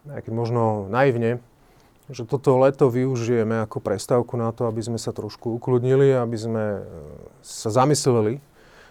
aj 0.09 0.25
keď 0.25 0.33
možno 0.33 0.89
naivne, 0.89 1.39
že 2.11 2.27
toto 2.27 2.59
leto 2.59 2.91
využijeme 2.91 3.63
ako 3.63 3.79
prestávku 3.79 4.35
na 4.35 4.51
to, 4.51 4.67
aby 4.67 4.83
sme 4.83 4.99
sa 4.99 5.15
trošku 5.15 5.55
ukludnili, 5.63 6.11
aby 6.11 6.35
sme 6.35 6.65
e, 6.75 6.83
sa 7.39 7.71
zamysleli, 7.71 8.43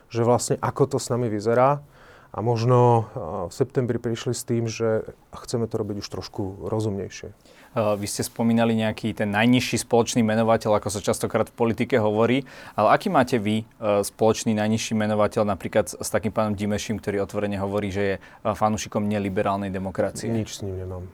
že 0.08 0.24
vlastne 0.24 0.56
ako 0.64 0.96
to 0.96 0.98
s 1.04 1.12
nami 1.12 1.28
vyzerá 1.28 1.84
a 2.30 2.40
možno 2.46 2.78
e, 2.78 3.02
v 3.50 3.54
septembri 3.54 3.98
prišli 3.98 4.34
s 4.38 4.46
tým, 4.46 4.70
že 4.70 5.10
chceme 5.34 5.66
to 5.66 5.82
robiť 5.82 6.06
už 6.06 6.08
trošku 6.08 6.70
rozumnejšie. 6.70 7.30
E, 7.30 7.34
vy 7.74 8.06
ste 8.06 8.22
spomínali 8.22 8.78
nejaký 8.78 9.18
ten 9.18 9.34
najnižší 9.34 9.82
spoločný 9.82 10.22
menovateľ, 10.22 10.78
ako 10.78 10.94
sa 10.94 11.02
častokrát 11.02 11.50
v 11.50 11.58
politike 11.58 11.98
hovorí, 11.98 12.46
ale 12.78 12.94
aký 12.94 13.10
máte 13.10 13.42
vy 13.42 13.66
spoločný 13.82 14.54
najnižší 14.54 14.94
menovateľ 14.94 15.46
napríklad 15.50 15.90
s 15.90 16.10
takým 16.14 16.30
pánom 16.30 16.54
Dimeším, 16.54 17.02
ktorý 17.02 17.26
otvorene 17.26 17.58
hovorí, 17.58 17.90
že 17.90 18.04
je 18.06 18.16
fanúšikom 18.46 19.10
neliberálnej 19.10 19.74
demokracie? 19.74 20.30
Nič 20.30 20.62
s 20.62 20.66
ním 20.66 20.86
nemám. 20.86 21.06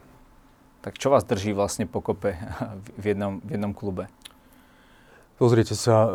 Tak 0.86 1.02
čo 1.02 1.10
vás 1.10 1.26
drží 1.26 1.56
vlastne 1.56 1.90
pokope 1.90 2.38
v 3.02 3.16
jednom, 3.16 3.42
v 3.42 3.58
jednom 3.58 3.74
klube? 3.74 4.06
Pozrite 5.36 5.76
sa, 5.76 5.96
uh, 6.08 6.12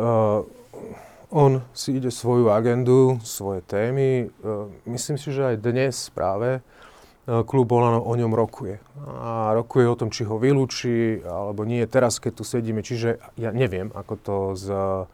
on 1.30 1.62
si 1.72 1.96
ide 1.96 2.10
svoju 2.10 2.50
agendu, 2.50 3.18
svoje 3.22 3.62
témy. 3.62 4.30
Uh, 4.42 4.68
myslím 4.86 5.16
si, 5.18 5.30
že 5.30 5.54
aj 5.54 5.56
dnes 5.62 5.94
práve 6.10 6.60
uh, 6.60 7.42
klub 7.46 7.70
Olano 7.72 8.02
o 8.02 8.12
ňom 8.18 8.34
rokuje. 8.34 8.82
A 9.06 9.54
rokuje 9.54 9.86
o 9.86 9.98
tom, 9.98 10.10
či 10.10 10.26
ho 10.26 10.36
vylúči, 10.36 11.22
alebo 11.24 11.62
nie 11.62 11.86
teraz, 11.86 12.18
keď 12.18 12.32
tu 12.38 12.44
sedíme. 12.44 12.82
Čiže 12.82 13.22
ja 13.38 13.50
neviem, 13.54 13.94
ako 13.94 14.14
to 14.18 14.36
s 14.58 14.66
uh, 14.68 15.06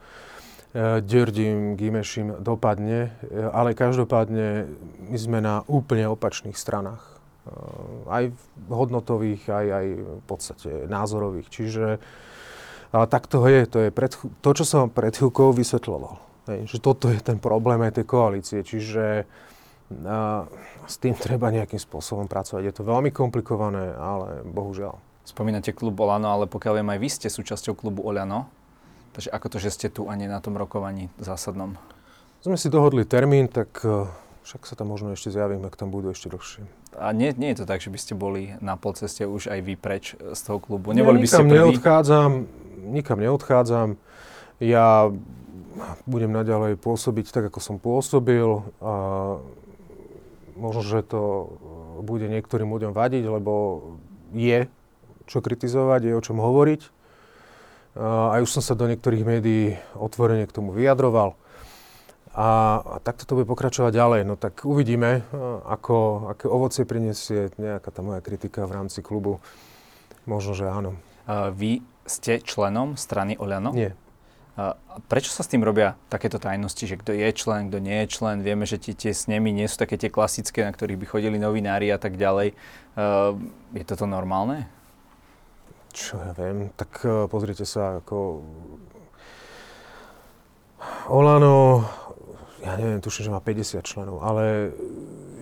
Gimešim 1.76 2.44
dopadne, 2.44 3.08
ale 3.32 3.72
každopádne 3.72 4.68
my 5.08 5.16
sme 5.16 5.40
na 5.40 5.64
úplne 5.72 6.04
opačných 6.04 6.52
stranách 6.52 7.16
Eh, 7.46 8.10
aj 8.10 8.24
hodnotových, 8.66 9.46
aj, 9.46 9.66
aj 9.70 9.86
v 10.02 10.24
podstate 10.26 10.70
názorových. 10.90 11.46
Čiže 11.46 12.02
ale 12.96 13.06
tak 13.12 13.28
to 13.28 13.44
je, 13.44 13.68
to 13.68 13.78
je 13.84 13.90
pred, 13.92 14.08
to, 14.16 14.50
čo 14.56 14.64
som 14.64 14.88
pred 14.88 15.12
chvíľkou 15.12 15.52
vysvetľoval. 15.52 16.16
Hej, 16.48 16.60
že 16.72 16.78
toto 16.80 17.12
je 17.12 17.20
ten 17.20 17.36
problém 17.36 17.76
aj 17.84 18.00
tej 18.00 18.06
koalície. 18.08 18.64
Čiže 18.64 19.28
a, 20.08 20.48
s 20.88 20.96
tým 20.96 21.12
treba 21.12 21.52
nejakým 21.52 21.76
spôsobom 21.76 22.24
pracovať. 22.24 22.62
Je 22.64 22.74
to 22.74 22.88
veľmi 22.88 23.12
komplikované, 23.12 23.92
ale 23.92 24.40
bohužiaľ. 24.48 24.96
Spomínate 25.26 25.76
klub 25.76 25.98
Olano, 26.00 26.30
ale 26.30 26.46
pokiaľ 26.48 26.80
viem, 26.80 26.88
aj 26.88 27.00
vy 27.02 27.08
ste 27.10 27.28
súčasťou 27.28 27.74
klubu 27.76 28.00
Olano. 28.06 28.48
Takže 29.12 29.28
ako 29.28 29.46
to, 29.52 29.58
že 29.60 29.70
ste 29.74 29.88
tu 29.92 30.08
a 30.08 30.14
nie 30.16 30.30
na 30.30 30.40
tom 30.40 30.54
rokovaní 30.56 31.12
zásadnom? 31.20 31.76
Sme 32.40 32.54
si 32.54 32.70
dohodli 32.70 33.02
termín, 33.02 33.50
tak 33.50 33.82
eh, 33.82 34.06
však 34.46 34.62
sa 34.70 34.78
tam 34.78 34.94
možno 34.94 35.10
ešte 35.10 35.34
zjavím, 35.34 35.66
ak 35.66 35.74
tam 35.74 35.90
budú 35.90 36.14
ešte 36.14 36.30
dlhšie. 36.30 36.62
A 36.94 37.10
nie, 37.10 37.34
nie 37.34 37.50
je 37.52 37.60
to 37.60 37.66
tak, 37.66 37.82
že 37.82 37.90
by 37.90 37.98
ste 37.98 38.14
boli 38.14 38.54
na 38.62 38.78
polceste 38.78 39.26
už 39.26 39.50
aj 39.50 39.60
vy 39.66 39.74
preč 39.74 40.14
z 40.14 40.40
toho 40.46 40.62
klubu? 40.62 40.94
Neboli 40.94 41.18
ja, 41.18 41.22
by 41.26 41.28
ste 41.28 41.42
prvý? 41.42 41.52
neodchádzam, 41.58 42.30
nikam 42.92 43.18
neodchádzam. 43.18 43.98
Ja 44.62 45.10
budem 46.08 46.32
naďalej 46.32 46.80
pôsobiť 46.80 47.28
tak, 47.34 47.52
ako 47.52 47.60
som 47.60 47.76
pôsobil. 47.76 48.64
A 48.80 48.92
možno, 50.56 50.80
že 50.80 51.04
to 51.04 51.52
bude 52.00 52.24
niektorým 52.24 52.70
ľuďom 52.70 52.92
vadiť, 52.96 53.24
lebo 53.28 53.52
je 54.32 54.68
čo 55.26 55.42
kritizovať, 55.42 56.00
je 56.06 56.16
o 56.16 56.24
čom 56.24 56.38
hovoriť. 56.38 56.82
A 57.96 58.40
už 58.40 58.60
som 58.60 58.62
sa 58.64 58.76
do 58.76 58.88
niektorých 58.88 59.24
médií 59.24 59.76
otvorene 59.96 60.44
k 60.44 60.56
tomu 60.56 60.72
vyjadroval. 60.72 61.36
A, 62.36 62.80
a 62.84 62.96
takto 63.00 63.24
to 63.24 63.40
bude 63.40 63.48
pokračovať 63.48 63.96
ďalej. 63.96 64.20
No 64.28 64.36
tak 64.36 64.68
uvidíme, 64.68 65.24
ako, 65.64 66.28
aké 66.36 66.52
ovocie 66.52 66.84
prinesie 66.84 67.48
nejaká 67.56 67.88
tá 67.88 68.04
moja 68.04 68.20
kritika 68.20 68.68
v 68.68 68.76
rámci 68.76 69.00
klubu. 69.00 69.40
Možno, 70.28 70.52
že 70.52 70.68
áno. 70.68 71.00
Uh, 71.24 71.48
vy 71.48 71.80
ste 72.06 72.40
členom 72.40 72.94
strany 72.94 73.36
Oľano? 73.36 73.74
Nie. 73.74 73.92
Prečo 75.12 75.28
sa 75.36 75.44
s 75.44 75.52
tým 75.52 75.60
robia 75.60 76.00
takéto 76.08 76.40
tajnosti, 76.40 76.88
že 76.88 76.96
kto 76.96 77.12
je 77.12 77.28
člen, 77.36 77.68
kto 77.68 77.76
nie 77.76 78.06
je 78.06 78.16
člen? 78.16 78.40
Vieme, 78.40 78.64
že 78.64 78.80
tie, 78.80 78.96
tie 78.96 79.12
snemy 79.12 79.52
nie 79.52 79.68
sú 79.68 79.76
také 79.76 80.00
tie 80.00 80.08
klasické, 80.08 80.64
na 80.64 80.72
ktorých 80.72 80.96
by 80.96 81.06
chodili 81.06 81.36
novinári 81.36 81.92
a 81.92 82.00
tak 82.00 82.16
ďalej. 82.16 82.56
Uh, 82.96 83.36
je 83.76 83.84
toto 83.84 84.08
normálne? 84.08 84.64
Čo 85.92 86.16
ja 86.24 86.32
viem, 86.32 86.72
tak 86.72 87.04
uh, 87.04 87.28
pozrite 87.28 87.68
sa, 87.68 88.00
ako 88.00 88.40
Olano 91.12 91.84
ja 92.66 92.74
neviem, 92.74 92.98
tuším, 92.98 93.30
že 93.30 93.34
má 93.34 93.38
50 93.38 93.86
členov, 93.86 94.18
ale 94.26 94.74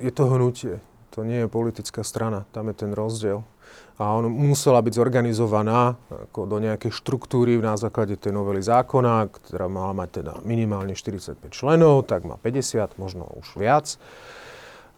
je 0.04 0.12
to 0.12 0.28
hnutie. 0.28 0.85
To 1.16 1.25
nie 1.25 1.47
je 1.47 1.49
politická 1.49 2.04
strana, 2.04 2.44
tam 2.52 2.68
je 2.68 2.76
ten 2.76 2.92
rozdiel. 2.92 3.47
A 3.95 4.19
on 4.19 4.27
musela 4.27 4.83
byť 4.83 4.91
zorganizovaná 4.91 5.95
ako 6.11 6.51
do 6.51 6.59
nejakej 6.59 6.91
štruktúry 6.91 7.63
na 7.63 7.79
základe 7.79 8.19
tej 8.19 8.35
novely 8.35 8.59
zákona, 8.59 9.31
ktorá 9.31 9.71
mala 9.71 9.95
mať 9.95 10.09
teda 10.19 10.33
minimálne 10.43 10.99
45 10.99 11.39
členov, 11.55 12.11
tak 12.11 12.27
má 12.27 12.35
50, 12.35 12.99
možno 12.99 13.31
už 13.39 13.55
viac. 13.55 13.95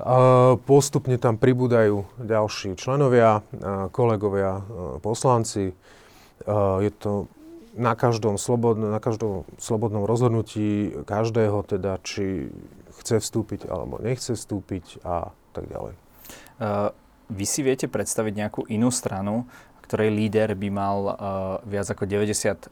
A 0.00 0.56
postupne 0.64 1.16
tam 1.20 1.36
pribúdajú 1.36 2.08
ďalší 2.20 2.76
členovia, 2.76 3.44
kolegovia, 3.92 4.64
poslanci. 5.04 5.76
Je 6.80 6.92
to 6.96 7.28
na 7.76 7.92
každom, 7.92 8.40
slobodn- 8.40 8.92
na 8.92 9.00
každom 9.00 9.44
slobodnom 9.60 10.08
rozhodnutí 10.08 10.96
každého, 11.04 11.60
teda, 11.68 12.00
či 12.00 12.48
chce 12.96 13.20
vstúpiť 13.20 13.68
alebo 13.68 14.00
nechce 14.00 14.32
vstúpiť 14.32 15.04
a 15.04 15.36
tak 15.52 15.68
ďalej. 15.68 15.92
Vy 17.30 17.44
si 17.46 17.60
viete 17.62 17.90
predstaviť 17.90 18.32
nejakú 18.34 18.60
inú 18.70 18.94
stranu, 18.94 19.46
ktorej 19.86 20.10
líder 20.10 20.58
by 20.58 20.68
mal 20.70 20.98
uh, 21.06 21.14
viac 21.62 21.86
ako 21.86 22.06
90% 22.06 22.66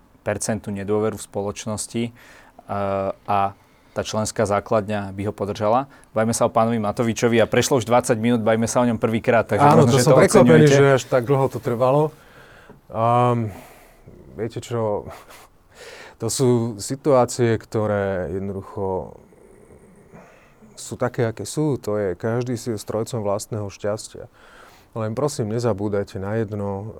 nedôveru 0.70 1.14
v 1.14 1.22
spoločnosti 1.22 2.02
uh, 2.10 3.14
a 3.14 3.54
tá 3.94 4.02
členská 4.02 4.42
základňa 4.42 5.14
by 5.14 5.22
ho 5.30 5.32
podržala. 5.32 5.86
Bajme 6.10 6.34
sa 6.34 6.50
o 6.50 6.50
pánovi 6.50 6.82
Matovičovi 6.82 7.38
a 7.38 7.46
prešlo 7.46 7.78
už 7.78 7.86
20 7.86 8.18
minút, 8.18 8.42
bajme 8.42 8.66
sa 8.66 8.82
o 8.82 8.88
ňom 8.90 8.98
prvýkrát. 8.98 9.46
Áno, 9.54 9.86
možno, 9.86 9.94
to 9.94 10.02
som 10.02 10.18
prekvapený, 10.18 10.66
že 10.66 10.98
až 10.98 11.06
tak 11.06 11.30
dlho 11.30 11.46
to 11.46 11.62
trvalo. 11.62 12.10
Um, 12.90 13.54
viete 14.34 14.58
čo, 14.58 15.06
to 16.20 16.26
sú 16.26 16.82
situácie, 16.82 17.54
ktoré 17.54 18.34
jednoducho 18.34 19.14
sú 20.76 20.94
také, 20.98 21.28
aké 21.28 21.46
sú. 21.46 21.78
To 21.82 21.96
je, 21.96 22.18
každý 22.18 22.58
si 22.58 22.74
strojcom 22.74 23.22
vlastného 23.22 23.66
šťastia. 23.70 24.26
Len 24.94 25.10
prosím, 25.18 25.50
nezabúdajte 25.50 26.22
na 26.22 26.38
jedno. 26.38 26.94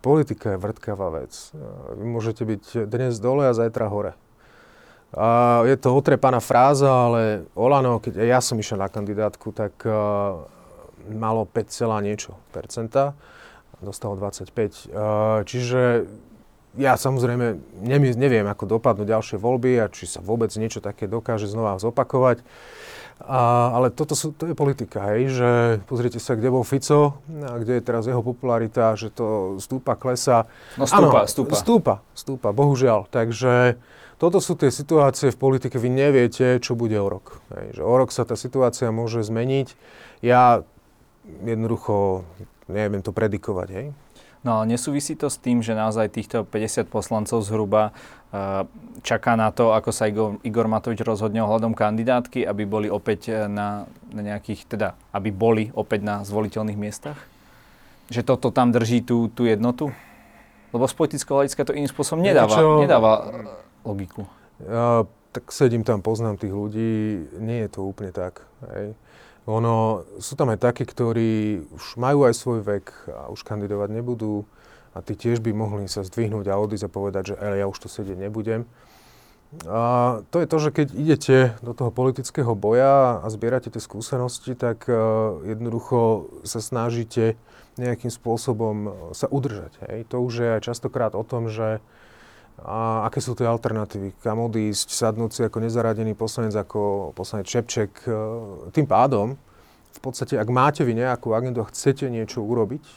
Politika 0.00 0.56
je 0.56 0.62
vrtkavá 0.62 1.12
vec. 1.12 1.32
Vy 1.92 2.04
môžete 2.08 2.48
byť 2.48 2.88
dnes 2.88 3.20
dole 3.20 3.52
a 3.52 3.52
zajtra 3.52 3.92
hore. 3.92 4.12
Uh, 5.16 5.62
je 5.68 5.76
to 5.78 5.94
otrepaná 5.94 6.42
fráza, 6.42 6.88
ale 6.88 7.46
Olano, 7.54 8.02
keď 8.02 8.26
ja 8.26 8.40
som 8.42 8.58
išiel 8.58 8.80
na 8.80 8.90
kandidátku, 8.90 9.54
tak 9.54 9.72
malo 11.06 11.46
5, 11.46 12.02
niečo 12.02 12.34
percenta. 12.50 13.14
Dostalo 13.84 14.16
25. 14.16 14.88
Uh, 14.88 15.44
čiže 15.44 16.08
ja 16.76 16.96
samozrejme 16.96 17.56
neviem, 17.84 18.44
ako 18.44 18.76
dopadnú 18.76 19.08
ďalšie 19.08 19.40
voľby 19.40 19.80
a 19.80 19.92
či 19.92 20.04
sa 20.04 20.20
vôbec 20.20 20.52
niečo 20.56 20.84
také 20.84 21.08
dokáže 21.08 21.48
znova 21.48 21.80
zopakovať. 21.80 22.44
A, 23.16 23.72
ale 23.72 23.88
toto 23.88 24.12
sú, 24.12 24.36
to 24.36 24.44
je 24.44 24.52
politika, 24.52 25.16
hej, 25.16 25.32
že 25.32 25.50
pozrite 25.88 26.20
sa, 26.20 26.36
kde 26.36 26.52
bol 26.52 26.68
Fico 26.68 27.24
a 27.48 27.56
kde 27.56 27.80
je 27.80 27.82
teraz 27.82 28.04
jeho 28.04 28.20
popularita, 28.20 28.92
že 28.92 29.08
to 29.08 29.56
stúpa, 29.56 29.96
klesa. 29.96 30.44
No 30.76 30.84
stúpa, 30.84 31.24
ano, 31.24 31.30
stúpa. 31.30 31.54
Stúpa, 31.56 31.94
stúpa, 32.12 32.48
bohužiaľ. 32.52 33.08
Takže 33.08 33.80
toto 34.20 34.36
sú 34.40 34.52
tie 34.60 34.68
situácie 34.68 35.32
v 35.32 35.40
politike, 35.40 35.80
vy 35.80 35.88
neviete, 35.88 36.60
čo 36.60 36.76
bude 36.76 36.96
o 37.00 37.08
rok. 37.08 37.40
Hej, 37.56 37.80
že 37.80 37.82
o 37.88 37.94
rok 37.96 38.12
sa 38.12 38.28
tá 38.28 38.36
situácia 38.36 38.92
môže 38.92 39.24
zmeniť. 39.24 39.72
Ja 40.20 40.60
jednoducho 41.40 42.28
neviem 42.68 43.00
to 43.00 43.16
predikovať, 43.16 43.68
hej. 43.72 43.86
No 44.46 44.62
ale 44.62 44.78
nesúvisí 44.78 45.18
to 45.18 45.26
s 45.26 45.42
tým, 45.42 45.58
že 45.58 45.74
naozaj 45.74 46.14
týchto 46.14 46.46
50 46.46 46.86
poslancov 46.86 47.42
zhruba 47.42 47.90
čaká 49.06 49.38
na 49.38 49.54
to, 49.54 49.70
ako 49.70 49.90
sa 49.94 50.10
Igor, 50.10 50.42
Igor 50.42 50.66
Matovič 50.66 50.98
rozhodne 51.06 51.44
ohľadom 51.46 51.78
kandidátky, 51.78 52.42
aby 52.42 52.66
boli 52.66 52.88
opäť 52.90 53.20
eh, 53.30 53.36
na, 53.46 53.86
na 54.10 54.22
nejakých, 54.22 54.66
teda, 54.66 54.88
aby 55.14 55.30
boli 55.30 55.70
opäť 55.70 56.02
na 56.02 56.26
zvoliteľných 56.26 56.78
miestach? 56.78 57.18
Že 58.10 58.22
toto 58.22 58.54
tam 58.54 58.70
drží 58.70 59.02
tú, 59.02 59.30
tú 59.30 59.46
jednotu? 59.46 59.90
Lebo 60.74 60.84
z 60.90 60.94
politického 60.98 61.42
hľadiska 61.42 61.62
to 61.66 61.74
iným 61.74 61.90
spôsobom 61.90 62.22
nedáva, 62.22 62.50
Čo, 62.50 62.82
nedáva 62.82 63.12
eh, 63.22 63.86
logiku. 63.86 64.26
Ja, 64.62 65.06
tak 65.30 65.52
sedím 65.52 65.84
tam, 65.84 66.00
poznám 66.00 66.40
tých 66.40 66.54
ľudí, 66.56 67.28
nie 67.38 67.60
je 67.66 67.70
to 67.70 67.84
úplne 67.84 68.10
tak. 68.10 68.40
Hej. 68.72 68.96
Ono, 69.46 70.02
sú 70.18 70.34
tam 70.34 70.50
aj 70.50 70.58
takí, 70.58 70.82
ktorí 70.82 71.62
už 71.70 72.02
majú 72.02 72.26
aj 72.26 72.34
svoj 72.34 72.66
vek 72.66 72.86
a 73.06 73.30
už 73.30 73.46
kandidovať 73.46 73.94
nebudú 73.94 74.42
a 74.96 75.04
tí 75.04 75.12
tiež 75.12 75.44
by 75.44 75.52
mohli 75.52 75.84
sa 75.92 76.00
zdvihnúť 76.00 76.48
a 76.48 76.56
odísť 76.56 76.88
a 76.88 76.94
povedať, 76.94 77.22
že 77.32 77.34
ale 77.36 77.60
ja 77.60 77.68
už 77.68 77.76
tu 77.76 77.88
sedieť 77.92 78.16
nebudem. 78.16 78.64
A 79.68 80.20
to 80.32 80.42
je 80.42 80.48
to, 80.48 80.56
že 80.58 80.70
keď 80.74 80.86
idete 80.96 81.36
do 81.62 81.76
toho 81.76 81.92
politického 81.92 82.56
boja 82.56 83.22
a 83.22 83.26
zbierate 83.28 83.70
tie 83.70 83.78
skúsenosti, 83.78 84.58
tak 84.58 84.88
uh, 84.90 85.38
jednoducho 85.46 86.28
sa 86.42 86.58
snažíte 86.58 87.38
nejakým 87.76 88.08
spôsobom 88.08 89.12
sa 89.12 89.28
udržať. 89.28 89.76
Hej. 89.86 90.08
To 90.08 90.24
už 90.24 90.32
je 90.40 90.48
aj 90.56 90.64
častokrát 90.64 91.12
o 91.12 91.22
tom, 91.22 91.52
že 91.52 91.84
a 92.64 93.04
aké 93.04 93.20
sú 93.20 93.36
tie 93.36 93.44
alternatívy, 93.44 94.16
kam 94.24 94.40
odísť, 94.40 94.88
sadnúť 94.88 95.30
si 95.32 95.40
ako 95.44 95.60
nezaradený 95.60 96.16
poslanec, 96.16 96.56
ako 96.56 97.12
poslanec 97.12 97.44
Šepček. 97.52 97.92
E, 98.08 98.12
tým 98.72 98.88
pádom, 98.88 99.36
v 99.92 100.00
podstate, 100.00 100.40
ak 100.40 100.48
máte 100.48 100.80
vy 100.80 100.96
nejakú 100.96 101.36
agendu 101.36 101.60
a 101.60 101.68
chcete 101.68 102.08
niečo 102.08 102.40
urobiť 102.40 102.80
e, 102.80 102.92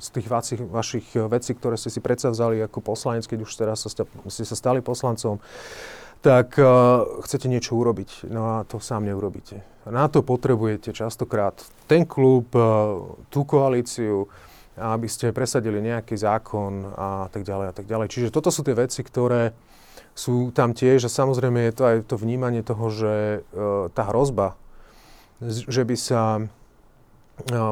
z 0.00 0.08
tých 0.16 0.26
vašich, 0.32 0.60
vašich 0.64 1.06
vecí, 1.28 1.52
ktoré 1.52 1.76
ste 1.76 1.92
si 1.92 2.00
predsavzali 2.00 2.64
ako 2.64 2.80
poslanec, 2.80 3.28
keď 3.28 3.38
už 3.44 3.52
teraz 3.52 3.84
sa, 3.84 3.90
ste 4.28 4.44
sa 4.48 4.56
stali 4.56 4.80
poslancom, 4.80 5.38
tak 6.22 6.54
uh, 6.56 7.02
chcete 7.26 7.50
niečo 7.50 7.74
urobiť. 7.76 8.30
No 8.30 8.56
a 8.58 8.64
to 8.64 8.78
sám 8.78 9.04
neurobíte. 9.04 9.60
Na 9.84 10.06
to 10.06 10.22
potrebujete 10.22 10.94
častokrát 10.94 11.58
ten 11.90 12.06
klub, 12.06 12.48
uh, 12.54 13.18
tú 13.28 13.42
koalíciu, 13.42 14.30
aby 14.78 15.04
ste 15.04 15.36
presadili 15.36 15.84
nejaký 15.84 16.16
zákon 16.16 16.96
a 16.96 17.28
tak 17.28 17.44
ďalej 17.44 17.66
a 17.68 17.74
tak 17.76 17.84
ďalej. 17.84 18.06
Čiže 18.08 18.32
toto 18.32 18.48
sú 18.48 18.64
tie 18.64 18.72
veci, 18.72 19.04
ktoré 19.04 19.52
sú 20.16 20.52
tam 20.52 20.72
tiež 20.72 21.08
a 21.08 21.12
samozrejme 21.12 21.68
je 21.68 21.74
to 21.76 21.82
aj 21.84 21.96
to 22.08 22.16
vnímanie 22.16 22.64
toho, 22.64 22.88
že 22.88 23.12
e, 23.12 23.38
tá 23.92 24.08
hrozba, 24.08 24.56
že 25.44 25.84
by 25.84 25.96
sa 25.96 26.48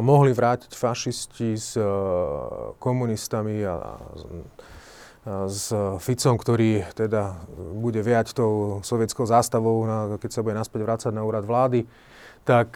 mohli 0.00 0.32
vrátiť 0.32 0.72
fašisti 0.72 1.54
s 1.54 1.76
e, 1.76 1.84
komunistami 2.80 3.62
a, 3.64 3.98
s 5.46 5.68
Ficom, 6.00 6.40
ktorý 6.40 6.96
teda 6.96 7.44
bude 7.76 8.00
viať 8.00 8.32
tou 8.32 8.80
sovietskou 8.80 9.28
zástavou, 9.28 9.84
keď 10.16 10.30
sa 10.32 10.40
bude 10.40 10.56
naspäť 10.56 10.80
vrácať 10.80 11.12
na 11.12 11.28
úrad 11.28 11.44
vlády, 11.44 11.84
tak 12.48 12.72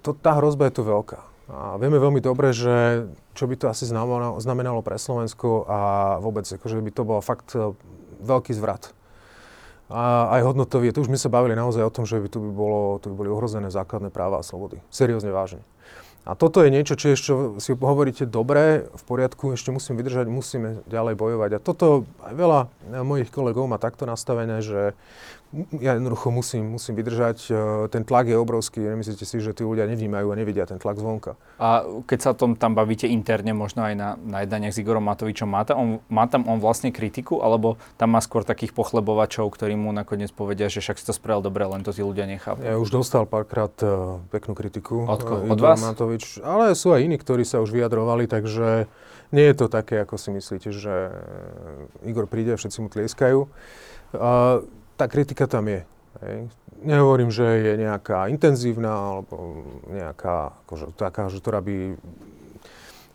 to, 0.00 0.10
tá 0.16 0.32
hrozba 0.40 0.72
je 0.72 0.80
tu 0.80 0.82
veľká. 0.88 1.20
A 1.48 1.80
vieme 1.80 1.96
veľmi 1.96 2.20
dobre, 2.20 2.52
že 2.52 3.08
čo 3.32 3.48
by 3.48 3.56
to 3.56 3.72
asi 3.72 3.88
znamenalo, 3.88 4.36
znamenalo 4.36 4.80
pre 4.84 5.00
Slovensko 5.00 5.64
a 5.64 5.78
vôbec, 6.20 6.44
akože 6.44 6.76
by 6.76 6.92
to 6.92 7.02
bol 7.08 7.20
fakt 7.24 7.56
e, 7.56 7.72
veľký 8.20 8.52
zvrat. 8.52 8.92
A 9.88 10.28
aj 10.36 10.52
hodnotový, 10.52 10.92
tu 10.92 11.00
už 11.00 11.08
sme 11.08 11.16
sa 11.16 11.32
bavili 11.32 11.56
naozaj 11.56 11.80
o 11.80 11.92
tom, 11.92 12.04
že 12.04 12.20
by 12.20 12.28
tu 12.28 12.44
by, 12.44 12.50
bolo, 12.52 12.80
tu 13.00 13.08
by 13.08 13.24
boli 13.24 13.30
ohrozené 13.32 13.72
základné 13.72 14.12
práva 14.12 14.40
a 14.40 14.44
slobody. 14.44 14.84
Seriózne 14.92 15.32
vážne. 15.32 15.64
A 16.28 16.36
toto 16.36 16.60
je 16.60 16.68
niečo, 16.68 16.92
čo 16.92 17.16
ešte 17.16 17.32
si 17.56 17.72
hovoríte 17.72 18.28
dobre, 18.28 18.84
v 18.92 19.02
poriadku, 19.08 19.56
ešte 19.56 19.72
musím 19.72 19.96
vydržať, 19.96 20.28
musíme 20.28 20.84
ďalej 20.84 21.16
bojovať. 21.16 21.50
A 21.56 21.64
toto 21.64 22.04
aj 22.20 22.34
veľa 22.36 22.60
mojich 23.00 23.32
kolegov 23.32 23.64
má 23.64 23.80
takto 23.80 24.04
nastavené, 24.04 24.60
že 24.60 24.92
ja 25.80 25.96
jednoducho 25.96 26.28
musím, 26.28 26.76
musím 26.76 26.92
vydržať. 27.00 27.38
E, 27.48 27.52
ten 27.88 28.04
tlak 28.04 28.28
je 28.28 28.36
obrovský. 28.36 28.84
Nemyslíte 28.84 29.24
si, 29.24 29.40
že 29.40 29.56
tí 29.56 29.64
ľudia 29.64 29.88
nevnímajú 29.88 30.28
a 30.28 30.36
nevidia 30.36 30.68
ten 30.68 30.76
tlak 30.76 31.00
zvonka. 31.00 31.40
A 31.56 31.88
keď 32.04 32.18
sa 32.20 32.30
tom 32.36 32.52
tam 32.52 32.76
bavíte 32.76 33.08
interne, 33.08 33.56
možno 33.56 33.88
aj 33.88 33.94
na, 33.96 34.08
na 34.20 34.44
jednaniach 34.44 34.76
s 34.76 34.80
Igorom 34.84 35.08
Matovičom, 35.08 35.48
má 35.48 35.64
tam, 35.64 35.76
on, 35.80 35.88
má 36.12 36.28
tam 36.28 36.44
on 36.44 36.60
vlastne 36.60 36.92
kritiku, 36.92 37.40
alebo 37.40 37.80
tam 37.96 38.12
má 38.12 38.20
skôr 38.20 38.44
takých 38.44 38.76
pochlebovačov, 38.76 39.48
ktorí 39.48 39.72
mu 39.72 39.88
nakoniec 39.88 40.28
povedia, 40.36 40.68
že 40.68 40.84
však 40.84 41.00
si 41.00 41.04
to 41.08 41.16
spravil 41.16 41.40
dobre, 41.40 41.64
len 41.64 41.80
to 41.80 41.96
tí 41.96 42.04
ľudia 42.04 42.28
nechápu? 42.28 42.60
Ja 42.60 42.76
už 42.76 42.92
dostal 42.92 43.24
párkrát 43.24 43.72
uh, 43.80 44.20
peknú 44.28 44.52
kritiku. 44.52 45.08
Od, 45.08 45.20
uh, 45.24 45.48
od 45.48 45.60
vás? 45.64 45.80
Matovič, 45.80 46.44
ale 46.44 46.76
sú 46.76 46.92
aj 46.92 47.08
iní, 47.08 47.16
ktorí 47.16 47.48
sa 47.48 47.64
už 47.64 47.72
vyjadrovali, 47.72 48.28
takže 48.28 48.84
nie 49.32 49.46
je 49.48 49.56
to 49.56 49.72
také, 49.72 50.04
ako 50.04 50.20
si 50.20 50.28
myslíte, 50.28 50.68
že 50.76 51.12
Igor 52.04 52.28
príde 52.28 52.52
a 52.52 52.60
všetci 52.60 52.78
mu 52.84 52.88
tlieskajú. 52.92 53.48
Uh, 54.08 54.64
tá 54.98 55.06
kritika 55.06 55.46
tam 55.46 55.70
je. 55.70 55.86
Hej. 56.18 56.50
Nehovorím, 56.82 57.30
že 57.30 57.46
je 57.46 57.72
nejaká 57.78 58.26
intenzívna 58.26 59.18
alebo 59.18 59.62
nejaká, 59.90 60.58
akože, 60.66 60.94
taká, 60.98 61.30
že 61.30 61.38
ktorá 61.38 61.62
by 61.62 61.94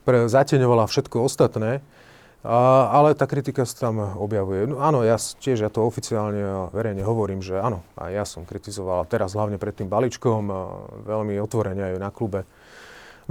pre, 0.07 0.27
zateňovala 0.31 0.87
všetko 0.87 1.23
ostatné, 1.23 1.83
a, 2.43 2.91
ale 2.91 3.15
tá 3.15 3.23
kritika 3.23 3.63
sa 3.63 3.87
tam 3.87 4.03
objavuje. 4.19 4.67
No, 4.67 4.83
áno, 4.83 5.03
ja 5.03 5.15
tiež 5.15 5.63
ja 5.63 5.71
to 5.71 5.87
oficiálne 5.87 6.43
a 6.43 6.59
verejne 6.75 7.03
hovorím, 7.07 7.39
že 7.39 7.55
áno, 7.55 7.83
a 7.95 8.11
ja 8.11 8.27
som 8.27 8.43
kritizoval 8.43 9.07
teraz 9.07 9.31
hlavne 9.35 9.55
pred 9.55 9.75
tým 9.75 9.87
balíčkom, 9.87 10.51
veľmi 11.07 11.39
otvorene 11.39 11.95
aj 11.95 12.03
na 12.03 12.11
klube, 12.11 12.43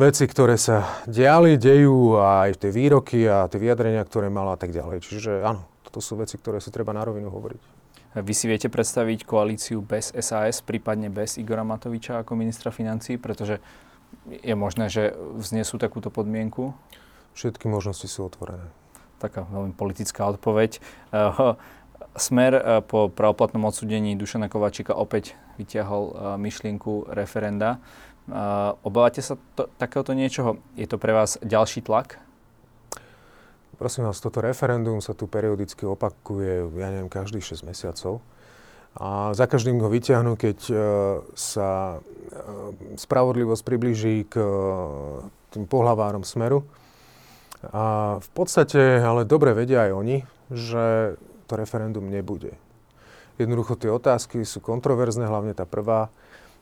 veci, 0.01 0.25
ktoré 0.25 0.57
sa 0.57 1.05
diali, 1.05 1.61
dejú 1.61 2.17
a 2.17 2.49
aj 2.49 2.65
tie 2.65 2.71
výroky 2.73 3.21
a 3.29 3.53
tie 3.53 3.61
vyjadrenia, 3.61 4.01
ktoré 4.09 4.33
mala 4.33 4.57
a 4.57 4.61
tak 4.61 4.73
ďalej. 4.73 5.05
Čiže 5.05 5.45
áno, 5.45 5.69
toto 5.85 6.01
sú 6.01 6.17
veci, 6.17 6.41
ktoré 6.41 6.57
si 6.65 6.73
treba 6.73 6.97
na 6.97 7.05
rovinu 7.05 7.29
hovoriť. 7.29 7.82
Vy 8.13 8.33
si 8.37 8.45
viete 8.45 8.69
predstaviť 8.69 9.25
koalíciu 9.25 9.81
bez 9.81 10.13
SAS, 10.13 10.61
prípadne 10.61 11.09
bez 11.09 11.41
Igora 11.41 11.65
Matoviča 11.65 12.21
ako 12.21 12.37
ministra 12.37 12.69
financí, 12.69 13.17
pretože 13.17 13.57
je 14.29 14.53
možné, 14.53 14.93
že 14.93 15.17
vznesú 15.17 15.81
takúto 15.81 16.13
podmienku? 16.13 16.77
Všetky 17.33 17.65
možnosti 17.73 18.05
sú 18.05 18.29
otvorené. 18.29 18.69
Taká 19.17 19.49
veľmi 19.49 19.73
politická 19.73 20.29
odpoveď. 20.29 20.77
Eh, 21.13 21.57
Smer 22.13 22.53
eh, 22.53 22.63
po 22.85 23.09
pravoplatnom 23.09 23.65
odsudení 23.65 24.13
Dušana 24.21 24.53
Kovačika 24.53 24.93
opäť 24.93 25.33
vyťahol 25.57 26.05
eh, 26.05 26.15
myšlienku 26.37 27.09
referenda. 27.09 27.81
Obávate 28.87 29.19
sa 29.19 29.35
to, 29.59 29.67
takéhoto 29.83 30.15
niečoho? 30.15 30.63
Je 30.79 30.87
to 30.87 30.95
pre 30.95 31.11
vás 31.11 31.43
ďalší 31.43 31.83
tlak 31.83 32.23
Prosím 33.83 34.07
vás, 34.07 34.23
toto 34.23 34.39
referendum 34.39 35.03
sa 35.03 35.11
tu 35.11 35.27
periodicky 35.27 35.83
opakuje, 35.83 36.71
ja 36.79 36.87
neviem, 36.95 37.11
každých 37.11 37.67
6 37.67 37.67
mesiacov. 37.67 38.23
A 38.95 39.35
za 39.35 39.51
každým 39.51 39.83
ho 39.83 39.91
vyťahnú, 39.91 40.39
keď 40.39 40.59
uh, 40.71 40.79
sa 41.35 41.99
uh, 41.99 42.71
spravodlivosť 42.95 43.63
približí 43.67 44.31
k 44.31 44.39
uh, 44.39 45.27
tým 45.51 45.67
pohlavárom 45.67 46.23
smeru. 46.23 46.63
A 47.75 48.23
v 48.23 48.31
podstate 48.31 49.03
ale 49.03 49.27
dobre 49.27 49.51
vedia 49.51 49.91
aj 49.91 49.99
oni, 49.99 50.17
že 50.55 51.19
to 51.51 51.59
referendum 51.59 52.07
nebude. 52.07 52.55
Jednoducho 53.35 53.75
tie 53.75 53.91
otázky 53.91 54.47
sú 54.47 54.63
kontroverzné, 54.63 55.27
hlavne 55.27 55.59
tá 55.59 55.67
prvá. 55.67 56.07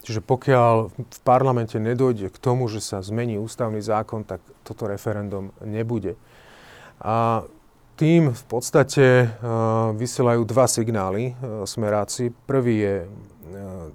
Čiže 0.09 0.25
pokiaľ 0.25 0.89
v 0.97 1.21
parlamente 1.21 1.77
nedojde 1.77 2.33
k 2.33 2.39
tomu, 2.41 2.65
že 2.73 2.81
sa 2.81 3.05
zmení 3.05 3.37
ústavný 3.37 3.85
zákon, 3.85 4.25
tak 4.25 4.41
toto 4.65 4.89
referendum 4.89 5.53
nebude. 5.61 6.17
A 7.01 7.49
tým 7.97 8.33
v 8.33 8.45
podstate 8.49 9.29
uh, 9.29 9.93
vysielajú 9.93 10.45
dva 10.49 10.65
signály 10.65 11.33
uh, 11.37 11.69
smeráci. 11.69 12.33
Prvý 12.45 12.77
je 12.81 12.97
uh, 13.05 13.09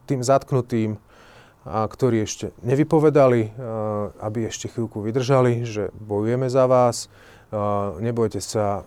tým 0.10 0.22
zatknutým, 0.22 1.02
a 1.65 1.89
ktorí 1.89 2.22
ešte 2.22 2.54
nevypovedali, 2.62 3.58
aby 4.22 4.46
ešte 4.46 4.70
chvíľku 4.70 5.02
vydržali, 5.02 5.65
že 5.65 5.89
bojujeme 5.98 6.46
za 6.46 6.70
vás, 6.70 7.10
nebojte 7.98 8.38
sa, 8.38 8.86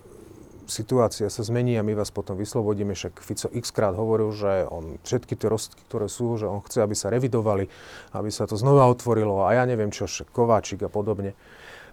situácia 0.63 1.27
sa 1.27 1.43
zmení 1.43 1.75
a 1.75 1.83
my 1.83 1.91
vás 1.91 2.07
potom 2.07 2.39
vyslobodíme. 2.39 2.95
Však 2.95 3.19
Fico 3.19 3.51
x 3.51 3.75
krát 3.75 3.99
hovoril, 3.99 4.31
že 4.31 4.63
on 4.71 4.95
všetky 5.03 5.35
tie 5.35 5.51
rozsudky, 5.51 5.83
ktoré 5.91 6.07
sú, 6.07 6.39
že 6.39 6.47
on 6.47 6.63
chce, 6.63 6.79
aby 6.79 6.95
sa 6.95 7.11
revidovali, 7.11 7.67
aby 8.15 8.31
sa 8.31 8.47
to 8.47 8.55
znova 8.55 8.87
otvorilo 8.87 9.43
a 9.43 9.59
ja 9.59 9.67
neviem 9.67 9.91
čo, 9.91 10.07
Kováčik 10.31 10.79
a 10.79 10.87
podobne. 10.87 11.35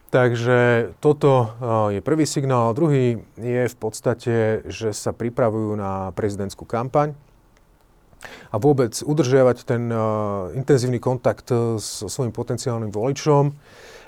Takže 0.07 0.93
toto 1.03 1.51
je 1.91 1.99
prvý 1.99 2.25
signál. 2.31 2.73
Druhý 2.73 3.19
je 3.37 3.65
v 3.67 3.77
podstate, 3.77 4.63
že 4.71 4.95
sa 4.95 5.11
pripravujú 5.11 5.75
na 5.75 6.15
prezidentskú 6.15 6.63
kampaň 6.63 7.13
a 8.51 8.57
vôbec 8.57 8.97
udržiavať 9.03 9.67
ten 9.67 9.91
intenzívny 10.55 11.03
kontakt 11.03 11.51
so 11.83 12.07
svojím 12.07 12.33
potenciálnym 12.33 12.95
voličom 12.95 13.53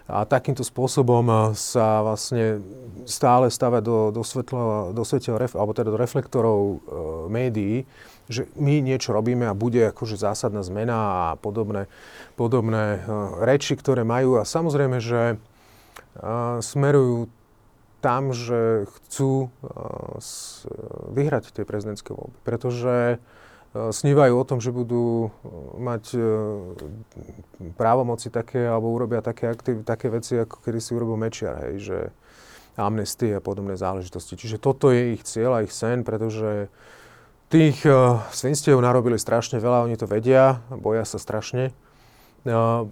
a 0.09 0.25
takýmto 0.25 0.65
spôsobom 0.65 1.53
sa 1.53 2.01
vlastne 2.01 2.65
stále 3.05 3.53
stavať 3.53 3.83
do, 3.85 3.99
do, 4.09 4.25
svetla, 4.25 4.97
do 4.97 5.05
svetel, 5.05 5.37
alebo 5.37 5.77
teda 5.77 5.93
do 5.93 6.01
reflektorov 6.01 6.61
e, 6.65 6.77
médií, 7.29 7.85
že 8.25 8.49
my 8.57 8.81
niečo 8.81 9.13
robíme 9.13 9.45
a 9.45 9.53
bude 9.53 9.93
akože 9.93 10.17
zásadná 10.17 10.65
zmena 10.65 10.97
a 10.97 11.37
podobné, 11.37 11.93
podobné 12.41 12.97
e, 12.97 12.99
reči, 13.45 13.77
ktoré 13.77 14.01
majú. 14.01 14.41
A 14.41 14.49
samozrejme, 14.49 14.97
že 14.97 15.37
smerujú 16.61 17.31
tam, 17.99 18.31
že 18.31 18.87
chcú 18.87 19.47
e, 19.47 19.69
s, 20.23 20.63
vyhrať 21.11 21.51
tie 21.51 21.67
prezidentské 21.67 22.15
voľby. 22.15 22.39
Pretože 22.47 23.19
E, 23.69 23.93
snívajú 23.93 24.35
o 24.35 24.49
tom, 24.49 24.59
že 24.65 24.73
budú 24.73 25.29
e, 25.29 25.31
mať 25.77 26.05
e, 26.17 26.21
právomoci 27.77 28.33
také, 28.33 28.65
alebo 28.65 28.89
urobia 28.89 29.21
také, 29.21 29.53
aktiv, 29.53 29.85
také 29.85 30.09
veci, 30.09 30.41
ako 30.41 30.65
kedy 30.65 30.79
si 30.81 30.97
urobil 30.97 31.21
Mečiar, 31.21 31.69
hej, 31.69 31.77
že 31.93 31.99
amnestie 32.79 33.37
a 33.37 33.45
podobné 33.45 33.77
záležitosti. 33.77 34.39
Čiže 34.39 34.57
toto 34.57 34.89
je 34.89 35.19
ich 35.19 35.23
cieľ 35.27 35.61
a 35.61 35.65
ich 35.67 35.75
sen, 35.75 36.07
pretože 36.07 36.71
tých 37.51 37.83
uh, 37.83 38.23
svinstiev 38.31 38.79
narobili 38.79 39.19
strašne 39.19 39.59
veľa, 39.59 39.83
oni 39.83 39.99
to 39.99 40.07
vedia, 40.07 40.63
boja 40.71 41.03
sa 41.03 41.19
strašne. 41.19 41.75
Uh, 42.47 42.87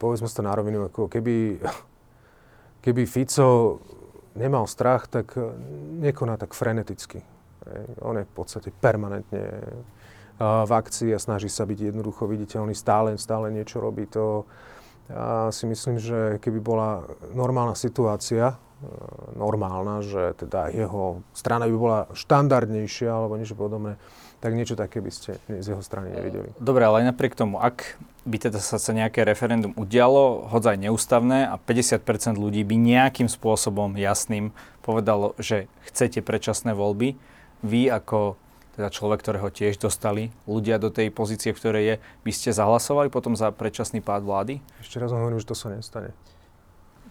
povedzme 0.00 0.32
to 0.32 0.40
na 0.40 0.56
rovinu, 0.56 0.88
ako 0.88 1.12
keby, 1.12 1.60
keby 2.80 3.06
Fico 3.06 3.78
nemal 4.38 4.66
strach, 4.66 5.10
tak 5.10 5.34
nekoná 5.98 6.36
tak 6.36 6.54
freneticky. 6.54 7.22
On 8.00 8.16
je 8.16 8.24
v 8.24 8.32
podstate 8.32 8.70
permanentne 8.70 9.44
v 10.38 10.70
akcii 10.70 11.10
a 11.10 11.18
snaží 11.18 11.50
sa 11.50 11.66
byť 11.66 11.90
jednoducho 11.90 12.30
viditeľný, 12.30 12.70
stále, 12.70 13.18
stále 13.18 13.50
niečo 13.50 13.82
robí. 13.82 14.06
To 14.14 14.46
ja 15.08 15.48
si 15.48 15.64
myslím, 15.64 15.96
že 15.96 16.36
keby 16.36 16.60
bola 16.60 17.00
normálna 17.32 17.72
situácia, 17.72 18.52
e, 18.52 18.56
normálna, 19.40 20.04
že 20.04 20.36
teda 20.36 20.68
jeho 20.68 21.24
strana 21.32 21.64
by 21.64 21.76
bola 21.80 22.00
štandardnejšia 22.12 23.08
alebo 23.08 23.40
niečo 23.40 23.56
podobné, 23.56 23.96
tak 24.38 24.54
niečo 24.54 24.78
také 24.78 25.02
by 25.02 25.10
ste 25.10 25.34
z 25.50 25.66
jeho 25.74 25.82
strany 25.82 26.14
nevideli. 26.14 26.54
Dobre, 26.62 26.86
ale 26.86 27.02
aj 27.02 27.10
napriek 27.10 27.34
tomu, 27.34 27.58
ak 27.58 27.98
by 28.22 28.36
teda 28.38 28.62
sa, 28.62 28.78
sa 28.78 28.92
nejaké 28.94 29.26
referendum 29.26 29.74
udialo, 29.74 30.46
hoď 30.46 30.74
aj 30.74 30.78
neústavné 30.86 31.38
a 31.50 31.58
50% 31.58 32.38
ľudí 32.38 32.62
by 32.62 32.76
nejakým 32.78 33.26
spôsobom 33.26 33.98
jasným 33.98 34.54
povedalo, 34.86 35.34
že 35.42 35.66
chcete 35.90 36.22
predčasné 36.22 36.70
voľby, 36.70 37.18
vy 37.66 37.90
ako 37.90 38.38
teda 38.78 38.94
človek, 38.94 39.18
ktorého 39.26 39.50
tiež 39.50 39.82
dostali 39.82 40.30
ľudia 40.46 40.78
do 40.78 40.94
tej 40.94 41.10
pozície, 41.10 41.50
v 41.50 41.58
ktorej 41.58 41.84
je, 41.84 41.94
by 42.22 42.30
ste 42.30 42.54
zahlasovali 42.54 43.10
potom 43.10 43.34
za 43.34 43.50
predčasný 43.50 43.98
pád 43.98 44.22
vlády? 44.22 44.62
Ešte 44.78 45.02
raz 45.02 45.10
hovorím, 45.10 45.42
že 45.42 45.50
to 45.50 45.58
sa 45.58 45.74
nestane. 45.74 46.14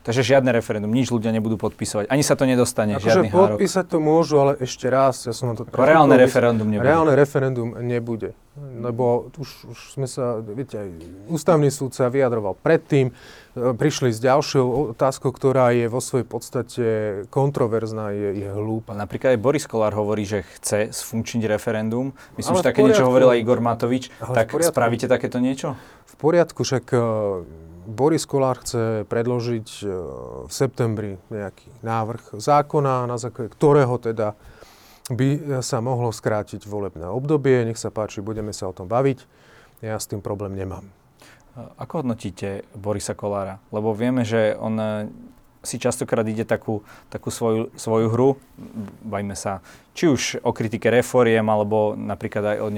Takže 0.08 0.24
žiadne 0.24 0.56
referendum, 0.56 0.88
nič 0.88 1.12
ľudia 1.12 1.36
nebudú 1.36 1.60
podpisovať. 1.60 2.08
Ani 2.08 2.24
sa 2.24 2.40
to 2.40 2.48
nedostane, 2.48 2.96
Ako 2.96 3.04
žiadny 3.04 3.28
hárok. 3.28 3.60
podpísať 3.60 3.86
to 3.92 3.98
môžu, 4.00 4.40
ale 4.40 4.52
ešte 4.64 4.88
raz, 4.88 5.28
ja 5.28 5.36
som 5.36 5.52
to... 5.52 5.68
Reálne 5.68 6.16
referendum 6.16 6.64
nebude. 6.64 6.88
Reálne 6.88 7.12
referendum 7.12 7.76
nebude. 7.84 8.32
Lebo 8.56 9.28
už, 9.36 9.68
už 9.68 9.80
sme 10.00 10.08
sa, 10.08 10.40
viete, 10.40 10.80
aj 10.80 10.90
ústavný 11.28 11.68
súd 11.68 11.92
sa 11.92 12.08
vyjadroval 12.08 12.56
predtým, 12.56 13.12
prišli 13.54 14.16
s 14.16 14.24
ďalšou 14.24 14.96
otázkou, 14.96 15.36
ktorá 15.36 15.76
je 15.76 15.92
vo 15.92 16.00
svojej 16.00 16.24
podstate 16.24 16.86
kontroverzná, 17.28 18.16
je, 18.16 18.48
je 18.48 18.50
hlúpa. 18.50 18.96
Napríklad 18.96 19.36
aj 19.36 19.44
Boris 19.44 19.68
Kolár 19.68 19.92
hovorí, 19.92 20.24
že 20.24 20.48
chce 20.58 20.96
sfunkčniť 20.96 21.52
referendum. 21.52 22.16
Myslím, 22.40 22.56
ale 22.56 22.64
že 22.64 22.70
také 22.72 22.82
niečo 22.82 23.04
hovoril 23.04 23.36
aj 23.36 23.40
Igor 23.44 23.60
Matovič. 23.60 24.08
Tak 24.24 24.56
spravíte 24.56 25.12
takéto 25.12 25.44
niečo? 25.44 25.76
V 26.08 26.16
poriadku, 26.16 26.64
však 26.64 26.96
Boris 27.88 28.28
Kolár 28.28 28.60
chce 28.60 29.08
predložiť 29.08 29.68
e, 29.80 29.86
v 30.44 30.52
septembri 30.52 31.16
nejaký 31.32 31.72
návrh 31.88 32.36
zákona, 32.36 33.08
na 33.08 33.16
základe 33.16 33.56
ktorého 33.56 33.96
teda 33.96 34.36
by 35.08 35.64
sa 35.64 35.80
mohlo 35.80 36.12
skrátiť 36.12 36.68
volebné 36.68 37.08
obdobie. 37.08 37.64
Nech 37.64 37.80
sa 37.80 37.88
páči, 37.88 38.20
budeme 38.20 38.52
sa 38.52 38.68
o 38.68 38.76
tom 38.76 38.92
baviť. 38.92 39.24
Ja 39.80 39.96
s 39.96 40.12
tým 40.12 40.20
problém 40.20 40.60
nemám. 40.60 40.84
Ako 41.80 42.04
hodnotíte 42.04 42.68
Borisa 42.76 43.16
Kolára? 43.16 43.64
Lebo 43.72 43.96
vieme, 43.96 44.28
že 44.28 44.52
on 44.60 44.76
e, 44.76 45.08
si 45.64 45.80
častokrát 45.80 46.28
ide 46.28 46.44
takú, 46.44 46.84
takú 47.08 47.32
svoju, 47.32 47.72
svoju 47.80 48.08
hru, 48.12 48.30
bajme 49.08 49.34
sa, 49.34 49.64
či 49.96 50.12
už 50.12 50.44
o 50.44 50.52
kritike 50.52 50.92
reforiem, 50.92 51.48
alebo 51.48 51.96
napríklad 51.96 52.56
aj 52.56 52.58
o 52.62 52.70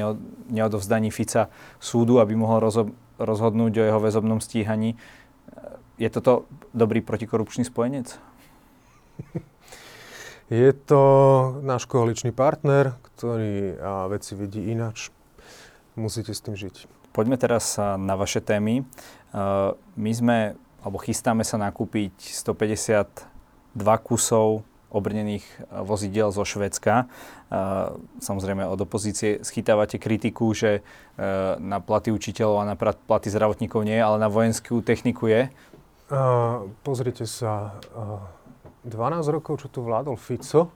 neodovzdaní 0.53 1.09
Fica 1.09 1.49
súdu, 1.81 2.21
aby 2.21 2.37
mohol 2.37 2.61
rozho- 2.61 2.93
rozhodnúť 3.19 3.73
o 3.77 3.83
jeho 3.83 3.99
väzobnom 3.99 4.39
stíhaní. 4.39 4.95
Je 5.99 6.07
toto 6.07 6.47
dobrý 6.71 7.03
protikorupčný 7.03 7.67
spojenec? 7.67 8.15
Je 10.49 10.71
to 10.73 11.03
náš 11.61 11.85
koaličný 11.85 12.31
partner, 12.31 12.97
ktorý 13.13 13.75
veci 14.09 14.33
vidí 14.33 14.71
inač. 14.71 15.11
Musíte 15.99 16.31
s 16.31 16.41
tým 16.41 16.55
žiť. 16.55 16.87
Poďme 17.11 17.35
teraz 17.35 17.75
na 17.77 18.15
vaše 18.15 18.39
témy. 18.39 18.87
My 19.93 20.11
sme, 20.15 20.55
alebo 20.79 20.97
chystáme 21.03 21.43
sa 21.43 21.59
nakúpiť 21.59 22.15
152 22.15 23.03
kusov 24.01 24.63
obrnených 24.89 25.45
eh, 25.45 25.81
vozidiel 25.85 26.33
zo 26.33 26.43
Švedska. 26.43 27.05
Eh, 27.05 27.55
samozrejme 28.19 28.65
od 28.65 28.79
opozície 28.81 29.41
schytávate 29.45 30.01
kritiku, 30.01 30.51
že 30.53 30.81
eh, 30.81 30.83
na 31.61 31.79
platy 31.79 32.09
učiteľov 32.09 32.57
a 32.65 32.69
na 32.69 32.75
platy 32.77 33.29
zdravotníkov 33.29 33.85
nie, 33.85 33.97
ale 33.97 34.17
na 34.17 34.27
vojenskú 34.27 34.81
techniku 34.81 35.29
je. 35.29 35.41
Uh, 36.09 36.65
pozrite 36.81 37.29
sa, 37.29 37.77
uh, 37.93 38.17
12 38.81 39.29
rokov, 39.29 39.61
čo 39.61 39.69
tu 39.69 39.85
vládol 39.85 40.17
Fico, 40.17 40.73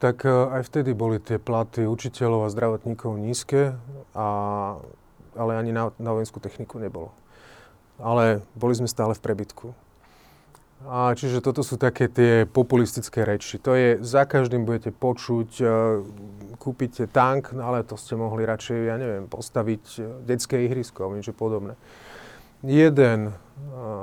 tak 0.00 0.24
aj 0.24 0.64
vtedy 0.64 0.96
boli 0.96 1.20
tie 1.20 1.36
platy 1.36 1.84
učiteľov 1.84 2.48
a 2.48 2.52
zdravotníkov 2.52 3.20
nízke, 3.20 3.76
a, 4.16 4.28
ale 5.36 5.52
ani 5.60 5.76
na, 5.76 5.92
na 6.00 6.10
vojenskú 6.16 6.40
techniku 6.40 6.80
nebolo. 6.80 7.12
Ale 8.00 8.40
boli 8.56 8.72
sme 8.72 8.88
stále 8.88 9.12
v 9.12 9.20
prebytku. 9.20 9.76
A 10.84 11.16
čiže 11.16 11.40
toto 11.40 11.64
sú 11.64 11.80
také 11.80 12.12
tie 12.12 12.44
populistické 12.44 13.24
reči. 13.24 13.56
To 13.64 13.72
je, 13.72 14.04
za 14.04 14.28
každým 14.28 14.68
budete 14.68 14.92
počuť, 14.92 15.50
uh, 15.64 15.68
kúpite 16.60 17.08
tank, 17.08 17.56
no 17.56 17.64
ale 17.72 17.88
to 17.88 17.96
ste 17.96 18.20
mohli 18.20 18.44
radšej, 18.44 18.78
ja 18.84 18.96
neviem, 19.00 19.24
postaviť 19.24 19.84
uh, 19.96 20.04
detské 20.28 20.68
ihrisko 20.68 21.08
alebo 21.08 21.16
niečo 21.16 21.32
podobné. 21.32 21.80
Jeden 22.60 23.32
uh, 23.32 23.34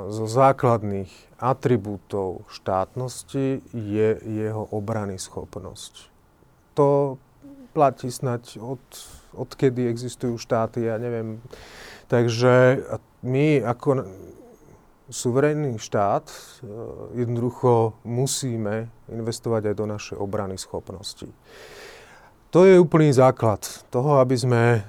zo 0.09 0.25
základných 0.25 1.09
atribútov 1.37 2.49
štátnosti 2.49 3.61
je 3.73 4.09
jeho 4.21 4.63
obrany 4.73 5.21
schopnosť. 5.21 6.09
To 6.77 7.21
platí 7.77 8.09
snať 8.09 8.57
od, 8.57 8.81
odkedy 9.37 9.85
existujú 9.85 10.37
štáty, 10.41 10.89
ja 10.89 10.97
neviem. 10.97 11.45
Takže 12.09 12.83
my 13.21 13.63
ako 13.63 14.05
suverénny 15.11 15.75
štát 15.75 16.31
e, 16.31 16.35
jednoducho 17.19 17.99
musíme 18.07 18.87
investovať 19.11 19.71
aj 19.71 19.75
do 19.75 19.85
našej 19.85 20.17
obrany 20.17 20.55
schopností. 20.55 21.27
To 22.51 22.67
je 22.67 22.79
úplný 22.79 23.11
základ 23.11 23.63
toho, 23.91 24.23
aby 24.23 24.35
sme 24.39 24.63
e, 24.79 24.81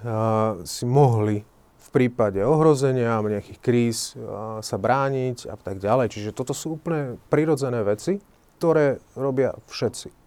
si 0.62 0.87
mohli 0.87 1.42
v 1.82 1.88
prípade 1.90 2.38
ohrozenia 2.40 3.18
nejakých 3.18 3.58
kríz 3.58 4.14
e, 4.14 4.22
sa 4.62 4.78
brániť 4.78 5.50
a 5.50 5.58
tak 5.58 5.82
ďalej. 5.82 6.14
Čiže 6.14 6.30
toto 6.30 6.54
sú 6.54 6.78
úplne 6.78 7.18
prirodzené 7.26 7.82
veci, 7.82 8.22
ktoré 8.62 9.02
robia 9.18 9.58
všetci. 9.66 10.22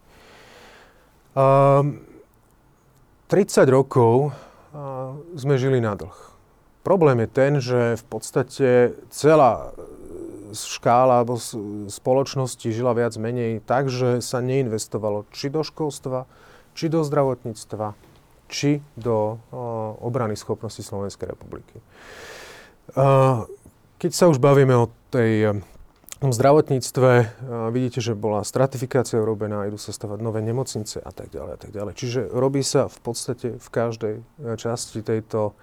30 1.36 1.92
rokov 3.68 4.32
sme 5.36 5.60
žili 5.60 5.84
na 5.84 6.00
dlh. 6.00 6.35
Problém 6.86 7.26
je 7.26 7.30
ten, 7.34 7.52
že 7.58 7.98
v 7.98 8.06
podstate 8.06 8.94
celá 9.10 9.74
škála 10.54 11.26
alebo 11.26 11.42
spoločnosti 11.90 12.70
žila 12.70 12.94
viac 12.94 13.18
menej 13.18 13.60
tak, 13.66 13.90
že 13.90 14.22
sa 14.22 14.40
neinvestovalo 14.40 15.26
či 15.34 15.50
do 15.50 15.66
školstva, 15.66 16.30
či 16.78 16.88
do 16.88 17.02
zdravotníctva, 17.02 17.98
či 18.48 18.86
do 18.94 19.42
o, 19.50 19.98
obrany 20.06 20.38
schopnosti 20.38 20.86
Slovenskej 20.86 21.34
republiky. 21.34 21.82
keď 23.98 24.12
sa 24.14 24.30
už 24.30 24.38
bavíme 24.38 24.78
o 24.78 24.94
tej 25.10 25.58
v 26.24 26.32
zdravotníctve 26.32 27.10
vidíte, 27.76 28.00
že 28.00 28.16
bola 28.16 28.40
stratifikácia 28.48 29.20
urobená, 29.20 29.68
idú 29.68 29.76
sa 29.76 29.92
stavať 29.92 30.24
nové 30.24 30.40
nemocnice 30.40 31.04
a 31.04 31.12
tak 31.12 31.28
ďalej 31.28 31.54
a 31.54 31.60
tak 31.60 31.72
ďalej. 31.76 31.94
Čiže 32.00 32.20
robí 32.32 32.64
sa 32.64 32.88
v 32.88 33.00
podstate 33.04 33.48
v 33.60 33.68
každej 33.68 34.16
časti 34.56 35.04
tejto 35.04 35.60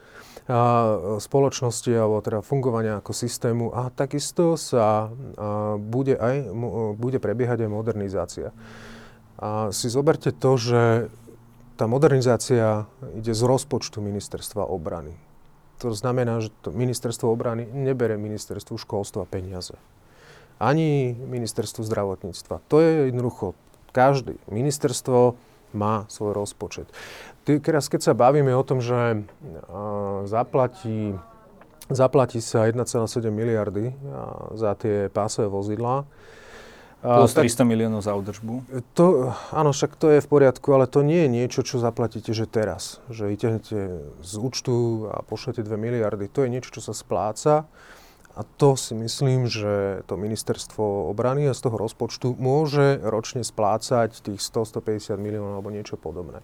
spoločnosti 1.22 1.92
alebo 1.94 2.18
teda 2.18 2.42
fungovania 2.42 2.98
ako 2.98 3.14
systému 3.14 3.70
a 3.70 3.94
takisto 3.94 4.58
sa 4.58 5.14
bude, 5.78 6.18
aj, 6.18 6.50
bude 6.98 7.22
prebiehať 7.22 7.62
aj 7.62 7.70
modernizácia. 7.70 8.48
A 9.38 9.70
si 9.70 9.86
zoberte 9.86 10.34
to, 10.34 10.58
že 10.58 10.82
tá 11.78 11.86
modernizácia 11.86 12.90
ide 13.14 13.34
z 13.34 13.42
rozpočtu 13.42 14.02
ministerstva 14.02 14.66
obrany. 14.66 15.14
To 15.82 15.90
znamená, 15.90 16.38
že 16.38 16.54
to 16.62 16.70
ministerstvo 16.70 17.26
obrany 17.30 17.66
nebere 17.66 18.14
ministerstvu 18.14 18.78
školstva 18.78 19.26
peniaze. 19.26 19.74
Ani 20.62 21.10
ministerstvu 21.14 21.82
zdravotníctva. 21.82 22.62
To 22.70 22.76
je 22.78 23.10
jednoducho 23.10 23.58
každý 23.90 24.38
ministerstvo 24.46 25.34
má 25.74 26.06
svoj 26.08 26.36
rozpočet. 26.36 26.88
Teraz, 27.42 27.90
keď 27.90 28.00
sa 28.00 28.12
bavíme 28.14 28.54
o 28.54 28.62
tom, 28.62 28.78
že 28.78 29.26
zaplatí, 30.30 31.18
zaplatí 31.90 32.38
sa 32.38 32.70
1,7 32.70 33.28
miliardy 33.28 33.96
za 34.54 34.78
tie 34.78 35.10
pásové 35.10 35.50
vozidlá, 35.50 36.06
Plus 37.02 37.34
300 37.34 37.66
miliónov 37.66 38.06
za 38.06 38.14
údržbu. 38.14 38.62
To, 38.94 39.34
áno, 39.50 39.74
však 39.74 39.98
to 39.98 40.06
je 40.14 40.22
v 40.22 40.28
poriadku, 40.30 40.70
ale 40.70 40.86
to 40.86 41.02
nie 41.02 41.26
je 41.26 41.34
niečo, 41.34 41.66
čo 41.66 41.82
zaplatíte, 41.82 42.30
že 42.30 42.46
teraz. 42.46 43.02
Že 43.10 43.34
vyťahnete 43.34 43.78
z 44.22 44.32
účtu 44.38 45.10
a 45.10 45.18
pošlete 45.26 45.66
2 45.66 45.74
miliardy. 45.74 46.30
To 46.30 46.46
je 46.46 46.54
niečo, 46.54 46.70
čo 46.70 46.78
sa 46.78 46.94
spláca. 46.94 47.66
A 48.32 48.40
to 48.44 48.80
si 48.80 48.96
myslím, 48.96 49.44
že 49.44 50.00
to 50.08 50.16
ministerstvo 50.16 51.12
obrany 51.12 51.44
a 51.48 51.56
z 51.56 51.68
toho 51.68 51.76
rozpočtu 51.76 52.32
môže 52.40 52.96
ročne 53.04 53.44
splácať 53.44 54.24
tých 54.24 54.40
100-150 54.40 55.20
miliónov 55.20 55.60
alebo 55.60 55.68
niečo 55.68 56.00
podobné. 56.00 56.40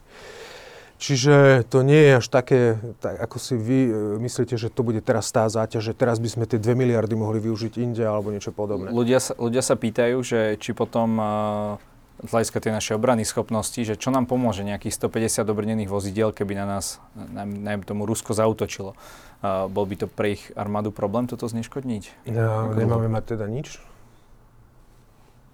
Čiže 0.98 1.62
to 1.70 1.86
nie 1.86 2.10
je 2.10 2.12
až 2.18 2.26
také, 2.26 2.60
tak 2.98 3.22
ako 3.22 3.38
si 3.38 3.54
vy 3.54 3.80
e, 3.86 3.92
myslíte, 4.18 4.58
že 4.58 4.66
to 4.66 4.82
bude 4.82 4.98
teraz 4.98 5.30
tá 5.30 5.46
záťaž, 5.46 5.94
že 5.94 5.94
teraz 5.94 6.18
by 6.18 6.26
sme 6.26 6.44
tie 6.44 6.58
2 6.58 6.74
miliardy 6.74 7.14
mohli 7.14 7.38
využiť 7.38 7.78
inde 7.78 8.02
alebo 8.02 8.34
niečo 8.34 8.50
podobné. 8.50 8.90
Ľudia 8.90 9.22
sa, 9.22 9.38
ľudia 9.38 9.62
sa 9.62 9.78
pýtajú, 9.78 10.18
že 10.26 10.58
či 10.58 10.74
potom 10.74 11.22
uh, 11.22 11.78
z 12.18 12.30
hľadiska 12.34 12.58
tej 12.58 12.72
našej 12.74 12.94
obrany 12.98 13.22
schopnosti, 13.22 13.78
že 13.78 13.94
čo 13.94 14.10
nám 14.10 14.26
pomôže 14.26 14.66
nejakých 14.66 14.98
150 14.98 15.46
obrnených 15.46 15.86
vozidiel, 15.86 16.34
keby 16.34 16.58
na 16.58 16.66
nás, 16.66 16.98
najmä 17.38 17.86
tomu 17.86 18.10
Rusko 18.10 18.34
zautočilo. 18.34 18.98
Uh, 19.38 19.70
bol 19.70 19.86
by 19.86 19.94
to 19.94 20.06
pre 20.10 20.34
ich 20.34 20.50
armádu 20.58 20.90
problém 20.90 21.30
toto 21.30 21.46
zneškodniť? 21.46 22.26
Ja, 22.26 22.66
nemáme 22.74 23.06
mať 23.06 23.38
teda 23.38 23.46
nič? 23.46 23.78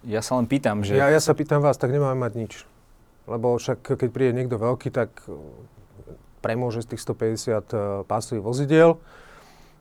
Ja 0.09 0.25
sa 0.25 0.41
len 0.41 0.49
pýtam, 0.49 0.81
že... 0.85 0.97
Ja, 0.97 1.13
ja 1.13 1.21
sa 1.21 1.37
pýtam 1.37 1.61
vás, 1.61 1.77
tak 1.77 1.93
nemáme 1.93 2.17
mať 2.17 2.33
nič. 2.37 2.53
Lebo 3.29 3.57
však 3.57 3.97
keď 3.97 4.09
príde 4.13 4.33
niekto 4.37 4.61
veľký, 4.61 4.93
tak 4.93 5.25
e, 5.25 5.37
premôže 6.45 6.85
z 6.85 6.97
tých 6.97 7.05
150 7.05 7.41
e, 7.41 7.57
pásových 8.05 8.45
vozidiel. 8.45 9.01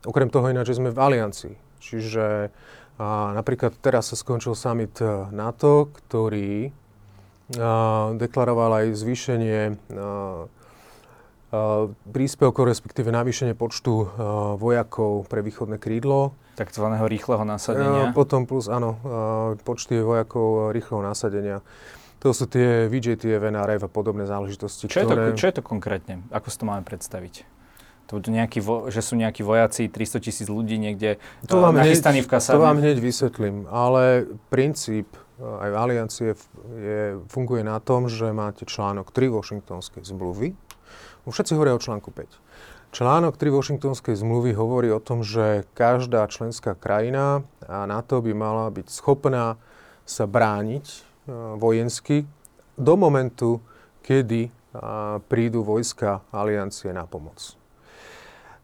Okrem 0.07 0.31
toho 0.31 0.47
ináč, 0.47 0.71
že 0.71 0.79
sme 0.79 0.95
v 0.95 0.99
aliancii. 0.99 1.55
Čiže 1.83 2.55
a 3.01 3.33
napríklad 3.33 3.73
teraz 3.81 4.13
sa 4.13 4.15
skončil 4.15 4.53
summit 4.53 5.01
e, 5.01 5.29
NATO, 5.33 5.89
ktorý 5.89 6.69
a, 7.57 8.13
deklaroval 8.13 8.85
aj 8.85 8.85
zvýšenie 8.93 9.59
a, 9.69 10.45
príspevkov, 12.09 12.65
respektíve 12.65 13.13
navýšenie 13.13 13.53
počtu 13.53 13.93
uh, 13.93 14.07
vojakov 14.57 15.29
pre 15.29 15.45
východné 15.45 15.77
krídlo. 15.77 16.33
Takzvaného 16.57 17.05
rýchleho 17.05 17.45
nasadenia. 17.45 18.09
Uh, 18.09 18.13
potom 18.13 18.49
plus, 18.49 18.65
áno, 18.65 18.97
uh, 19.05 19.53
počty 19.61 20.01
vojakov 20.01 20.73
rýchleho 20.73 21.05
nasadenia. 21.05 21.61
To 22.25 22.33
sú 22.33 22.49
tie 22.49 22.89
VJTF, 22.89 23.37
NRF 23.37 23.85
a 23.85 23.89
podobné 23.91 24.25
záležitosti, 24.25 24.89
čo 24.89 25.05
ktoré... 25.05 25.35
Je 25.35 25.37
to, 25.37 25.39
čo 25.43 25.47
je 25.51 25.55
to 25.59 25.63
konkrétne? 25.63 26.25
Ako 26.33 26.49
si 26.49 26.57
to 26.57 26.65
máme 26.65 26.81
predstaviť? 26.81 27.45
To 28.11 28.19
nejaký 28.19 28.59
vo, 28.59 28.91
že 28.91 28.99
sú 28.99 29.15
nejakí 29.15 29.41
vojaci, 29.41 29.87
300 29.87 30.19
tisíc 30.19 30.47
ľudí 30.51 30.75
niekde 30.75 31.17
to 31.47 31.57
vám 31.63 31.79
nachystaní 31.79 32.19
hneď, 32.21 32.27
v 32.27 32.31
kasárne? 32.31 32.55
To 32.59 32.65
vám 32.67 32.77
hneď 32.83 32.97
vysvetlím, 32.99 33.55
ale 33.71 34.27
princíp 34.51 35.07
eh, 35.15 35.63
aj 35.63 35.69
v 35.71 35.75
aliancie 35.75 36.29
je, 36.77 37.01
funguje 37.31 37.63
na 37.63 37.79
tom, 37.79 38.11
že 38.11 38.29
máte 38.35 38.67
článok 38.67 39.09
3 39.15 39.33
Washingtonskej 39.33 40.03
zmluvy. 40.03 40.53
Všetci 41.23 41.55
hovoria 41.55 41.73
o 41.73 41.79
článku 41.79 42.11
5. 42.11 42.91
Článok 42.91 43.39
3 43.39 43.49
Washingtonskej 43.49 44.19
zmluvy 44.19 44.51
hovorí 44.53 44.91
o 44.91 44.99
tom, 44.99 45.23
že 45.23 45.63
každá 45.73 46.27
členská 46.27 46.75
krajina 46.75 47.47
a 47.63 47.87
NATO 47.87 48.19
by 48.19 48.35
mala 48.35 48.67
byť 48.69 48.91
schopná 48.91 49.55
sa 50.03 50.27
brániť 50.27 51.13
Eh, 51.23 51.31
vojensky 51.55 52.27
do 52.75 52.99
momentu, 52.99 53.63
kedy 54.03 54.41
eh, 54.43 54.51
prídu 55.31 55.63
vojska 55.63 56.19
aliancie 56.35 56.91
na 56.91 57.07
pomoc. 57.07 57.55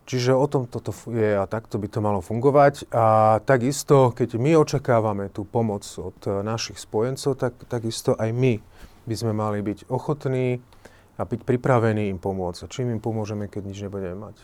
Čiže 0.10 0.34
o 0.34 0.50
tom 0.50 0.66
toto 0.66 0.90
je 1.06 1.38
a 1.38 1.46
takto 1.46 1.78
by 1.78 1.86
to 1.86 2.02
malo 2.02 2.18
fungovať. 2.18 2.90
A 2.90 3.38
takisto, 3.46 4.10
keď 4.10 4.42
my 4.42 4.58
očakávame 4.58 5.30
tú 5.30 5.46
pomoc 5.46 5.86
od 6.02 6.18
eh, 6.26 6.42
našich 6.42 6.82
spojencov, 6.82 7.38
tak 7.38 7.54
takisto 7.70 8.18
aj 8.18 8.34
my 8.34 8.58
by 9.06 9.16
sme 9.16 9.38
mali 9.38 9.62
byť 9.62 9.86
ochotní 9.86 10.66
a 11.14 11.30
byť 11.30 11.46
pripravení 11.46 12.10
im 12.10 12.18
pomôcť. 12.18 12.66
A 12.66 12.72
čím 12.74 12.90
im 12.90 12.98
pomôžeme, 12.98 13.46
keď 13.46 13.62
nič 13.70 13.78
nebudeme 13.86 14.18
mať? 14.18 14.38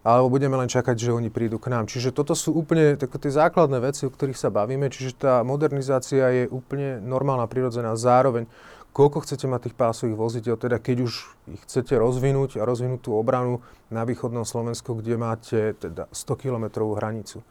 alebo 0.00 0.32
budeme 0.32 0.56
len 0.56 0.64
čakať, 0.64 0.96
že 0.96 1.12
oni 1.12 1.28
prídu 1.28 1.60
k 1.60 1.68
nám. 1.68 1.84
Čiže 1.84 2.16
toto 2.16 2.32
sú 2.32 2.56
úplne 2.56 2.96
také 2.96 3.20
tie 3.20 3.36
základné 3.36 3.84
veci, 3.84 4.08
o 4.08 4.10
ktorých 4.12 4.38
sa 4.38 4.48
bavíme, 4.48 4.88
čiže 4.88 5.12
tá 5.20 5.34
modernizácia 5.44 6.24
je 6.32 6.44
úplne 6.48 7.04
normálna, 7.04 7.44
prirodzená. 7.44 7.92
Zároveň, 8.00 8.48
koľko 8.92 9.22
chcete 9.22 9.46
mať 9.46 9.70
tých 9.70 9.76
pásových 9.78 10.16
vozidel, 10.18 10.56
teda 10.58 10.82
keď 10.82 11.06
už 11.06 11.12
ich 11.50 11.62
chcete 11.66 11.94
rozvinúť 11.94 12.58
a 12.58 12.66
rozvinúť 12.66 13.06
tú 13.06 13.16
obranu 13.16 13.62
na 13.88 14.02
východnom 14.02 14.42
Slovensku, 14.42 14.98
kde 14.98 15.14
máte 15.16 15.74
teda 15.78 16.10
100 16.10 16.42
kilometrovú 16.42 16.98
hranicu. 16.98 17.42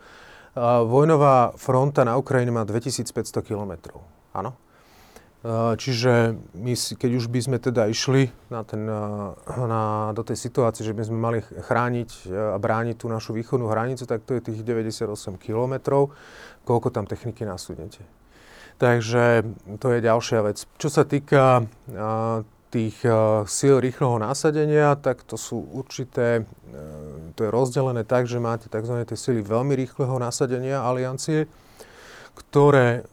A 0.56 0.84
vojnová 0.84 1.56
fronta 1.56 2.04
na 2.04 2.20
Ukrajine 2.20 2.52
má 2.52 2.68
2500 2.68 3.44
kilometrov. 3.46 4.04
Áno? 4.36 4.58
Čiže 5.80 6.36
my 6.52 6.76
keď 6.76 7.12
už 7.16 7.32
by 7.32 7.40
sme 7.40 7.58
teda 7.64 7.88
išli 7.88 8.28
na 8.52 8.68
ten, 8.68 8.84
na, 8.84 10.12
do 10.12 10.20
tej 10.20 10.36
situácie, 10.36 10.84
že 10.84 10.92
by 10.92 11.08
sme 11.08 11.16
mali 11.16 11.40
chrániť 11.40 12.28
a 12.28 12.60
brániť 12.60 13.00
tú 13.00 13.08
našu 13.08 13.32
východnú 13.32 13.72
hranicu, 13.72 14.04
tak 14.04 14.28
to 14.28 14.36
je 14.36 14.52
tých 14.52 14.68
98 14.68 15.08
kilometrov, 15.40 16.12
koľko 16.68 16.92
tam 16.92 17.08
techniky 17.08 17.48
nasúdnete. 17.48 18.19
Takže 18.80 19.44
to 19.84 19.88
je 19.92 20.00
ďalšia 20.00 20.40
vec. 20.40 20.64
Čo 20.80 20.88
sa 20.88 21.04
týka 21.04 21.68
tých 22.72 22.96
síl 23.50 23.76
rýchleho 23.84 24.16
násadenia, 24.24 24.96
tak 24.96 25.28
to 25.28 25.36
sú 25.36 25.60
určité, 25.76 26.48
to 27.36 27.40
je 27.44 27.50
rozdelené 27.52 28.08
tak, 28.08 28.24
že 28.24 28.40
máte 28.40 28.72
tzv. 28.72 29.04
tie 29.04 29.20
síly 29.20 29.44
veľmi 29.44 29.76
rýchleho 29.76 30.16
nasadenia 30.16 30.80
aliancie, 30.80 31.52
ktoré 32.40 33.04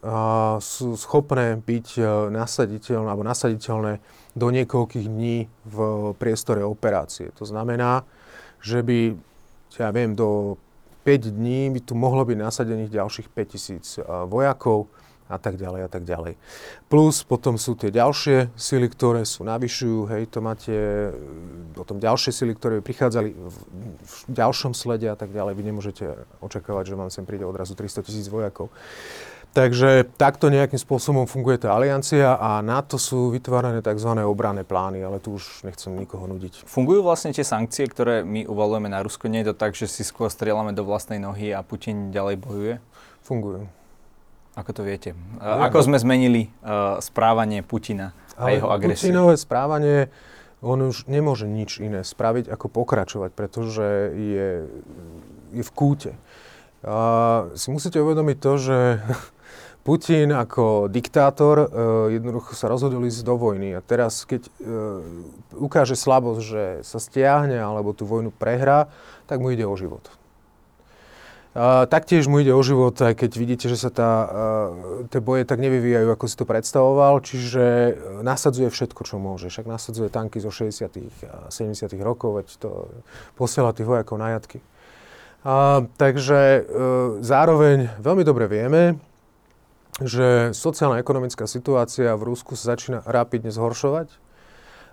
sú 0.63 0.95
schopné 0.95 1.59
byť 1.59 1.89
e, 1.99 2.03
nasaditeľné 2.31 3.11
alebo 3.11 3.27
nasaditeľné 3.27 3.99
do 4.39 4.47
niekoľkých 4.55 5.07
dní 5.11 5.51
v 5.67 5.79
priestore 6.15 6.63
operácie. 6.63 7.35
To 7.35 7.43
znamená, 7.43 8.07
že 8.63 8.87
by, 8.87 9.19
ja 9.83 9.91
viem, 9.91 10.15
do 10.15 10.61
5 11.03 11.35
dní 11.35 11.75
by 11.75 11.81
tu 11.83 11.99
mohlo 11.99 12.23
byť 12.23 12.39
nasadených 12.39 12.91
ďalších 12.95 13.29
5000 13.35 14.31
vojakov 14.31 14.87
a 15.27 15.37
tak 15.43 15.59
ďalej 15.59 15.81
a 15.87 15.91
tak 15.91 16.07
ďalej. 16.07 16.39
Plus 16.87 17.27
potom 17.27 17.59
sú 17.59 17.75
tie 17.75 17.91
ďalšie 17.91 18.55
sily, 18.55 18.87
ktoré 18.91 19.27
sú 19.27 19.43
navyšujú, 19.43 19.99
hej, 20.15 20.23
to 20.31 20.39
máte 20.39 20.75
potom 21.75 21.99
ďalšie 21.99 22.31
sily, 22.31 22.53
ktoré 22.55 22.75
prichádzali 22.83 23.35
v, 23.35 23.57
v 24.07 24.17
ďalšom 24.31 24.73
slede 24.73 25.11
a 25.11 25.19
tak 25.19 25.35
ďalej. 25.35 25.53
Vy 25.59 25.65
nemôžete 25.67 26.05
očakávať, 26.39 26.95
že 26.95 26.99
vám 26.99 27.11
sem 27.11 27.27
príde 27.27 27.43
odrazu 27.43 27.75
300 27.75 28.07
tisíc 28.07 28.27
vojakov. 28.31 28.71
Takže 29.57 30.05
takto 30.21 30.53
nejakým 30.53 30.77
spôsobom 30.77 31.25
funguje 31.25 31.57
tá 31.57 31.73
aliancia 31.73 32.37
a 32.37 32.61
na 32.61 32.85
to 32.85 33.01
sú 33.01 33.33
vytvárané 33.33 33.81
tzv. 33.81 34.13
obranné 34.21 34.69
plány, 34.69 35.01
ale 35.01 35.17
tu 35.17 35.41
už 35.41 35.65
nechcem 35.65 35.97
nikoho 35.97 36.29
nudiť. 36.29 36.69
Fungujú 36.69 37.01
vlastne 37.01 37.33
tie 37.33 37.41
sankcie, 37.41 37.89
ktoré 37.89 38.21
my 38.21 38.45
uvalujeme 38.45 38.93
na 38.93 39.01
Rusko? 39.01 39.33
Nie 39.33 39.49
je 39.49 39.57
to 39.57 39.61
tak, 39.65 39.73
že 39.73 39.89
si 39.89 40.05
skôr 40.05 40.29
strieľame 40.29 40.77
do 40.77 40.85
vlastnej 40.85 41.17
nohy 41.17 41.57
a 41.57 41.65
Putin 41.65 42.13
ďalej 42.13 42.37
bojuje? 42.37 42.75
Fungujú. 43.25 43.65
Ako 44.57 44.73
to 44.73 44.83
viete? 44.89 45.13
Ja, 45.37 45.69
Ako 45.69 45.85
sme 45.85 46.01
zmenili 46.01 46.49
uh, 46.65 46.97
správanie 47.05 47.61
Putina 47.61 48.17
a 48.41 48.49
jeho 48.49 48.73
agresiu? 48.73 49.13
Putinové 49.13 49.37
správanie, 49.37 50.09
on 50.65 50.81
už 50.81 51.05
nemôže 51.13 51.45
nič 51.45 51.77
iné 51.77 52.01
spraviť, 52.01 52.49
ako 52.49 52.73
pokračovať, 52.73 53.31
pretože 53.37 53.87
je, 54.17 54.49
je 55.53 55.63
v 55.63 55.71
kúte. 55.77 56.17
Uh, 56.81 57.53
si 57.53 57.69
musíte 57.69 58.01
uvedomiť 58.01 58.37
to, 58.41 58.53
že 58.57 58.79
Putin 59.87 60.33
ako 60.33 60.89
diktátor 60.89 61.57
uh, 61.61 61.69
jednoducho 62.09 62.57
sa 62.57 62.73
rozhodol 62.73 63.05
ísť 63.05 63.29
do 63.29 63.37
vojny. 63.37 63.77
A 63.77 63.85
teraz, 63.85 64.25
keď 64.25 64.49
uh, 64.49 65.05
ukáže 65.53 66.01
slabosť, 66.01 66.41
že 66.41 66.65
sa 66.81 66.97
stiahne 66.97 67.61
alebo 67.61 67.93
tú 67.93 68.09
vojnu 68.09 68.33
prehrá, 68.33 68.89
tak 69.29 69.45
mu 69.45 69.53
ide 69.53 69.69
o 69.69 69.77
život. 69.77 70.09
Taktiež 71.89 72.29
mu 72.29 72.45
ide 72.45 72.53
o 72.53 72.61
život, 72.61 72.93
aj 73.01 73.17
keď 73.17 73.31
vidíte, 73.33 73.67
že 73.73 73.81
sa 73.81 73.89
tá, 73.89 74.13
uh, 74.13 74.29
tie 75.09 75.25
boje 75.25 75.49
tak 75.49 75.57
nevyvíjajú, 75.57 76.13
ako 76.13 76.25
si 76.29 76.37
to 76.37 76.45
predstavoval, 76.45 77.25
čiže 77.25 77.97
nasadzuje 78.21 78.69
všetko, 78.69 79.01
čo 79.09 79.17
môže. 79.17 79.49
Však 79.49 79.65
nasadzuje 79.65 80.13
tanky 80.13 80.37
zo 80.37 80.53
60 80.53 80.85
a 81.25 81.49
70 81.49 81.89
rokov, 82.05 82.45
veď 82.45 82.47
to 82.61 82.93
posiela 83.41 83.73
tých 83.73 83.89
vojakov 83.89 84.21
na 84.21 84.37
jatky. 84.37 84.61
Uh, 85.49 85.89
takže 85.97 86.61
uh, 86.61 86.65
zároveň 87.25 87.89
veľmi 88.05 88.21
dobre 88.21 88.53
vieme, 88.53 89.01
že 90.05 90.53
sociálna 90.53 91.01
ekonomická 91.01 91.49
situácia 91.49 92.13
v 92.21 92.37
Rusku 92.37 92.53
sa 92.53 92.77
začína 92.77 93.01
rapidne 93.09 93.49
zhoršovať. 93.49 94.13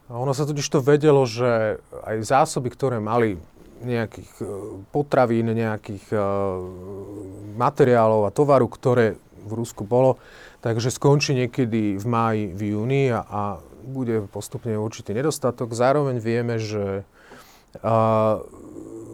A 0.07 0.15
ono 0.15 0.31
sa 0.31 0.47
totiž 0.47 0.67
to 0.67 0.79
vedelo, 0.79 1.27
že 1.27 1.83
aj 2.07 2.23
zásoby, 2.23 2.71
ktoré 2.71 3.03
mali 3.03 3.35
nejakých 3.83 4.31
e, 4.41 4.45
potravín, 4.89 5.51
nejakých 5.51 6.05
e, 6.11 6.17
materiálov 7.59 8.27
a 8.27 8.35
tovaru, 8.35 8.67
ktoré 8.71 9.19
v 9.43 9.51
Rusku 9.51 9.83
bolo, 9.83 10.17
takže 10.63 10.89
skončí 10.89 11.35
niekedy 11.35 11.99
v 11.99 12.05
máji, 12.07 12.43
v 12.55 12.61
júni 12.73 13.11
a, 13.11 13.21
a 13.27 13.41
bude 13.83 14.23
postupne 14.31 14.73
určitý 14.79 15.11
nedostatok. 15.11 15.75
Zároveň 15.75 16.23
vieme, 16.23 16.55
že 16.57 17.03
a, 17.83 18.39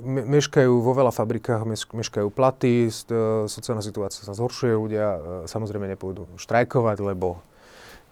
me, 0.05 0.21
meškajú 0.39 0.73
vo 0.79 0.93
veľa 0.93 1.11
fabrikách, 1.11 1.65
meškajú 1.91 2.29
platy, 2.29 2.87
e, 2.87 2.91
sociálna 3.49 3.81
situácia 3.81 4.21
sa 4.21 4.37
zhoršuje, 4.37 4.73
ľudia 4.77 5.07
samozrejme 5.49 5.89
nepôjdu 5.97 6.29
štrajkovať, 6.37 6.97
lebo 7.01 7.41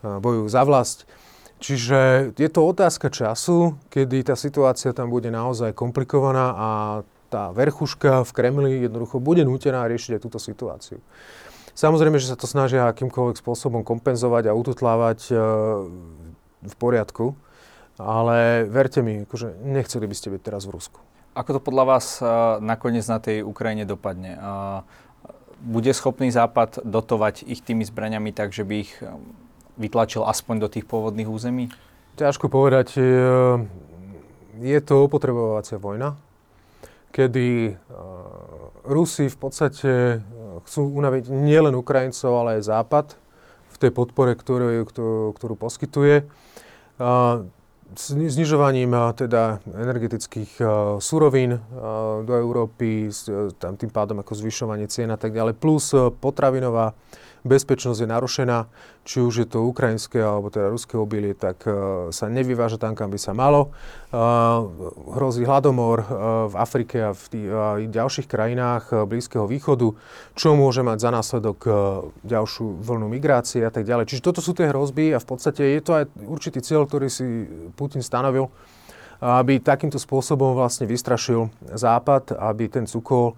bojujú 0.02 0.46
za 0.50 0.62
vlast. 0.62 1.10
Čiže 1.58 2.32
je 2.38 2.50
to 2.54 2.62
otázka 2.70 3.10
času, 3.10 3.82
kedy 3.90 4.30
tá 4.30 4.38
situácia 4.38 4.94
tam 4.94 5.10
bude 5.10 5.34
naozaj 5.34 5.74
komplikovaná 5.74 6.54
a 6.54 6.70
tá 7.34 7.50
verchuška 7.52 8.24
v 8.24 8.32
Kremli 8.32 8.72
jednoducho 8.86 9.18
bude 9.18 9.42
nútená 9.42 9.84
riešiť 9.90 10.18
aj 10.18 10.22
túto 10.22 10.40
situáciu. 10.40 11.02
Samozrejme, 11.78 12.18
že 12.18 12.34
sa 12.34 12.38
to 12.40 12.50
snažia 12.50 12.90
akýmkoľvek 12.90 13.38
spôsobom 13.38 13.86
kompenzovať 13.86 14.50
a 14.50 14.58
ututlávať 14.58 15.30
e, 15.30 15.34
v 16.66 16.76
poriadku, 16.78 17.38
ale 18.02 18.66
verte 18.66 19.06
mi, 19.06 19.26
akože 19.30 19.62
nechceli 19.62 20.10
by 20.10 20.16
ste 20.18 20.34
byť 20.34 20.42
teraz 20.42 20.66
v 20.66 20.74
Rusku. 20.74 20.98
Ako 21.38 21.58
to 21.58 21.62
podľa 21.62 21.86
vás 21.86 22.18
e, 22.18 22.26
nakoniec 22.66 23.06
na 23.06 23.22
tej 23.22 23.46
Ukrajine 23.46 23.86
dopadne? 23.86 24.38
E, 24.38 24.40
bude 25.62 25.90
schopný 25.94 26.34
Západ 26.34 26.82
dotovať 26.82 27.46
ich 27.46 27.62
tými 27.62 27.86
zbraniami 27.86 28.34
tak, 28.34 28.54
že 28.54 28.66
by 28.66 28.76
ich 28.78 28.94
vytlačil 29.78 30.26
aspoň 30.26 30.56
do 30.66 30.68
tých 30.68 30.90
pôvodných 30.90 31.30
území? 31.30 31.70
Ťažko 32.18 32.50
povedať. 32.50 32.98
Je 34.58 34.80
to 34.82 35.06
opotrebovacia 35.06 35.78
vojna, 35.78 36.18
kedy 37.14 37.78
Rusi 38.90 39.30
v 39.30 39.38
podstate 39.38 40.22
chcú 40.66 40.82
unaviť 40.98 41.30
nielen 41.30 41.78
Ukrajincov, 41.78 42.32
ale 42.34 42.58
aj 42.58 42.68
Západ 42.74 43.08
v 43.70 43.76
tej 43.78 43.92
podpore, 43.94 44.34
ktorú, 44.34 44.82
ktorú 45.38 45.54
poskytuje. 45.54 46.26
Znižovaním 47.88 48.92
teda 49.14 49.62
energetických 49.64 50.60
surovín 51.00 51.62
do 52.26 52.34
Európy, 52.34 53.14
tam 53.62 53.78
tým 53.78 53.94
pádom 53.94 54.20
ako 54.26 54.34
zvyšovanie 54.44 54.90
cien 54.90 55.14
a 55.14 55.16
tak 55.16 55.32
ďalej, 55.38 55.56
plus 55.56 55.94
potravinová 56.18 56.98
bezpečnosť 57.48 58.04
je 58.04 58.10
narušená, 58.12 58.68
či 59.08 59.24
už 59.24 59.34
je 59.42 59.48
to 59.48 59.64
ukrajinské 59.64 60.20
alebo 60.20 60.52
teda 60.52 60.68
ruské 60.68 61.00
obilie, 61.00 61.32
tak 61.32 61.64
uh, 61.64 62.12
sa 62.12 62.28
nevyváža 62.28 62.76
tam, 62.78 62.94
kam 62.94 63.08
by 63.08 63.18
sa 63.18 63.32
malo. 63.32 63.72
Uh, 64.12 64.68
hrozí 65.16 65.48
hladomor 65.48 66.04
uh, 66.04 66.08
v 66.52 66.56
Afrike 66.60 66.98
a 67.08 67.12
v 67.16 67.26
tých, 67.32 67.48
uh, 67.48 67.80
ďalších 67.88 68.28
krajinách 68.28 69.08
Blízkeho 69.08 69.48
východu, 69.48 69.96
čo 70.36 70.60
môže 70.60 70.84
mať 70.84 70.98
za 71.00 71.10
následok 71.10 71.60
ďalšiu 72.28 72.84
vlnu 72.84 73.08
migrácie 73.08 73.64
a 73.64 73.72
tak 73.72 73.88
ďalej. 73.88 74.12
Čiže 74.12 74.26
toto 74.28 74.44
sú 74.44 74.52
tie 74.52 74.68
hrozby 74.68 75.16
a 75.16 75.24
v 75.24 75.28
podstate 75.28 75.80
je 75.80 75.82
to 75.82 75.92
aj 75.98 76.04
určitý 76.28 76.60
cieľ, 76.60 76.84
ktorý 76.84 77.08
si 77.08 77.48
Putin 77.80 78.04
stanovil, 78.04 78.52
aby 79.18 79.58
takýmto 79.58 79.98
spôsobom 79.98 80.54
vlastne 80.54 80.86
vystrašil 80.86 81.50
Západ, 81.74 82.38
aby 82.38 82.70
ten 82.70 82.86
cukol 82.86 83.34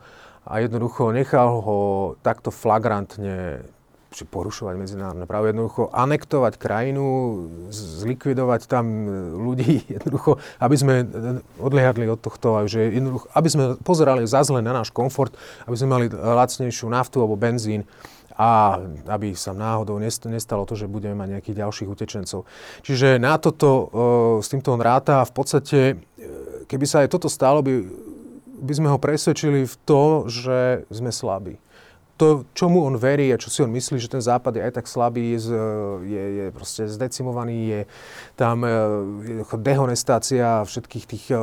a 0.49 0.59
jednoducho 0.59 1.13
nechal 1.13 1.61
ho 1.61 1.79
takto 2.25 2.49
flagrantne 2.49 3.63
či 4.09 4.25
porušovať 4.25 4.75
medzinárodné 4.75 5.29
právo, 5.29 5.53
jednoducho 5.53 5.93
anektovať 5.93 6.57
krajinu, 6.57 7.05
zlikvidovať 7.69 8.65
tam 8.65 8.85
ľudí, 9.37 9.85
jednoducho, 9.95 10.41
aby 10.57 10.75
sme 10.75 10.95
odliadli 11.61 12.09
od 12.09 12.17
tohto, 12.17 12.65
že 12.65 12.89
jednoducho, 12.89 13.29
aby 13.37 13.49
sme 13.49 13.65
pozerali 13.85 14.25
zazle 14.25 14.65
na 14.65 14.73
náš 14.73 14.89
komfort, 14.89 15.37
aby 15.69 15.75
sme 15.77 15.87
mali 15.93 16.05
lacnejšiu 16.09 16.89
naftu 16.89 17.21
alebo 17.21 17.37
benzín 17.37 17.85
a 18.39 18.79
aby 19.11 19.35
sa 19.35 19.51
náhodou 19.51 19.99
nestalo 19.99 20.63
to, 20.63 20.73
že 20.79 20.87
budeme 20.87 21.11
mať 21.11 21.37
nejakých 21.37 21.59
ďalších 21.59 21.91
utečencov. 21.91 22.47
Čiže 22.87 23.19
na 23.19 23.35
toto, 23.35 23.91
s 24.39 24.47
týmto 24.47 24.71
on 24.71 24.79
ráta 24.79 25.21
a 25.21 25.27
v 25.27 25.33
podstate, 25.35 25.79
e, 25.91 25.95
keby 26.63 26.85
sa 26.87 27.03
aj 27.03 27.11
toto 27.11 27.27
stalo, 27.27 27.59
by, 27.59 27.83
by 28.63 28.73
sme 28.79 28.87
ho 28.87 28.95
presvedčili 28.95 29.67
v 29.67 29.75
to, 29.83 30.31
že 30.31 30.87
sme 30.87 31.11
slabí 31.11 31.59
to, 32.19 32.43
čomu 32.51 32.83
on 32.83 32.99
verí 32.99 33.31
a 33.31 33.39
čo 33.39 33.47
si 33.47 33.63
on 33.63 33.71
myslí, 33.71 33.95
že 33.95 34.11
ten 34.11 34.19
západ 34.19 34.59
je 34.59 34.65
aj 34.67 34.73
tak 34.75 34.91
slabý, 34.91 35.39
je, 35.39 35.55
je, 36.03 36.23
je 36.35 36.45
proste 36.51 36.83
zdecimovaný, 36.91 37.57
je 37.63 37.81
tam 38.35 38.67
e, 38.67 38.69
je 39.39 39.43
dehonestácia 39.55 40.67
všetkých 40.67 41.05
tých 41.07 41.25
e, 41.31 41.39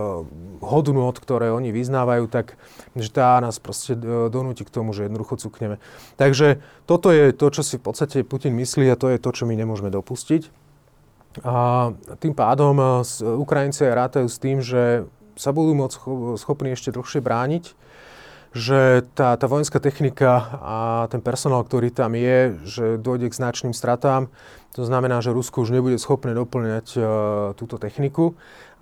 hodnôt, 0.61 1.17
ktoré 1.17 1.49
oni 1.49 1.73
vyznávajú, 1.73 2.29
tak 2.29 2.61
že 2.93 3.09
tá 3.09 3.41
nás 3.41 3.57
proste 3.57 3.97
e, 3.97 4.29
donúti 4.29 4.69
k 4.69 4.75
tomu, 4.75 4.93
že 4.93 5.09
jednoducho 5.09 5.41
cukneme. 5.41 5.81
Takže 6.21 6.61
toto 6.85 7.09
je 7.09 7.33
to, 7.33 7.49
čo 7.49 7.65
si 7.65 7.81
v 7.81 7.85
podstate 7.89 8.21
Putin 8.29 8.53
myslí 8.61 8.93
a 8.93 9.01
to 9.01 9.09
je 9.09 9.17
to, 9.17 9.33
čo 9.33 9.49
my 9.49 9.57
nemôžeme 9.57 9.89
dopustiť. 9.89 10.53
A 11.45 11.93
tým 12.21 12.33
pádom 12.33 13.05
Ukrajinci 13.21 13.85
rátajú 13.85 14.25
s 14.25 14.41
tým, 14.41 14.65
že 14.65 15.05
sa 15.37 15.53
budú 15.53 15.77
môcť 15.77 15.97
schopní 16.41 16.73
ešte 16.73 16.97
dlhšie 16.97 17.21
brániť, 17.21 17.77
že 18.57 19.05
tá, 19.13 19.37
tá 19.37 19.45
vojenská 19.45 19.77
technika 19.77 20.57
a 20.65 20.79
ten 21.13 21.21
personál, 21.21 21.61
ktorý 21.61 21.93
tam 21.93 22.17
je, 22.17 22.57
že 22.65 22.85
dojde 22.97 23.29
k 23.29 23.39
značným 23.39 23.77
stratám. 23.77 24.33
To 24.73 24.83
znamená, 24.89 25.21
že 25.21 25.37
Rusko 25.37 25.61
už 25.61 25.77
nebude 25.77 26.01
schopné 26.01 26.33
doplňať 26.33 26.87
uh, 26.97 27.05
túto 27.53 27.77
techniku. 27.77 28.33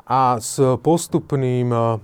A 0.06 0.38
s 0.38 0.62
postupným 0.78 1.74
uh, 1.74 1.98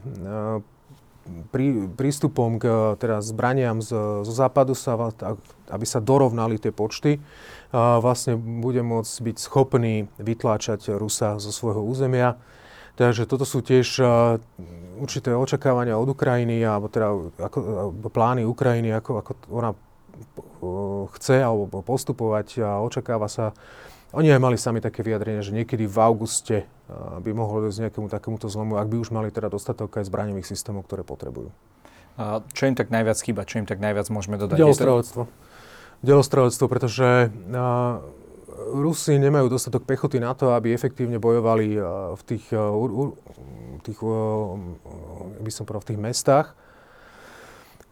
prí, 1.55 1.87
prístupom 1.95 2.59
k 2.59 2.99
teda 2.99 3.23
zbraniam 3.23 3.79
z, 3.79 3.95
zo 4.27 4.33
západu, 4.35 4.75
sa, 4.75 4.99
aby 5.71 5.87
sa 5.87 6.03
dorovnali 6.03 6.59
tie 6.59 6.75
počty, 6.75 7.23
uh, 7.23 8.03
vlastne 8.03 8.35
bude 8.35 8.83
môcť 8.83 9.15
byť 9.31 9.37
schopný 9.39 10.11
vytláčať 10.19 10.91
Rusa 10.99 11.39
zo 11.39 11.55
svojho 11.55 11.87
územia. 11.87 12.35
Takže 13.01 13.25
toto 13.25 13.49
sú 13.49 13.65
tiež 13.65 14.05
určité 15.01 15.33
očakávania 15.33 15.97
od 15.97 16.13
Ukrajiny, 16.13 16.61
alebo 16.61 16.93
teda 16.93 17.09
ako, 17.41 17.59
plány 18.13 18.45
Ukrajiny, 18.45 18.93
ako, 18.93 19.25
ako 19.25 19.33
ona 19.49 19.73
chce 21.17 21.41
alebo 21.41 21.81
postupovať 21.81 22.61
a 22.61 22.85
očakáva 22.85 23.25
sa. 23.33 23.57
Oni 24.13 24.29
aj 24.29 24.43
mali 24.43 24.61
sami 24.61 24.85
také 24.85 25.01
vyjadrenie, 25.01 25.41
že 25.41 25.57
niekedy 25.57 25.89
v 25.89 25.97
auguste 25.97 26.69
by 27.25 27.31
mohlo 27.33 27.65
dojsť 27.65 27.89
nejakému 27.89 28.13
takémuto 28.13 28.53
zlomu, 28.53 28.77
ak 28.77 28.93
by 28.93 29.01
už 29.01 29.17
mali 29.17 29.33
teda 29.33 29.49
dostatok 29.49 29.97
aj 29.97 30.05
zbraňových 30.05 30.45
systémov, 30.45 30.85
ktoré 30.85 31.01
potrebujú. 31.01 31.49
A 32.21 32.45
čo 32.53 32.69
im 32.69 32.77
tak 32.77 32.93
najviac 32.93 33.17
chýba? 33.17 33.49
Čo 33.49 33.65
im 33.65 33.67
tak 33.71 33.81
najviac 33.81 34.13
môžeme 34.13 34.37
dodať? 34.37 34.61
Delostrelectvo. 34.61 35.25
Delostrelectvo, 36.05 36.65
pretože 36.69 37.33
Rusi 38.61 39.17
nemajú 39.17 39.49
dostatok 39.49 39.89
pechoty 39.89 40.21
na 40.21 40.37
to, 40.37 40.53
aby 40.53 40.77
efektívne 40.77 41.17
bojovali 41.17 41.81
v 42.13 42.23
tých, 42.29 42.53
tých 43.87 44.01
by 45.41 45.51
som 45.51 45.65
povedal, 45.65 45.83
v 45.83 45.89
tých 45.89 46.01
mestách. 46.01 46.49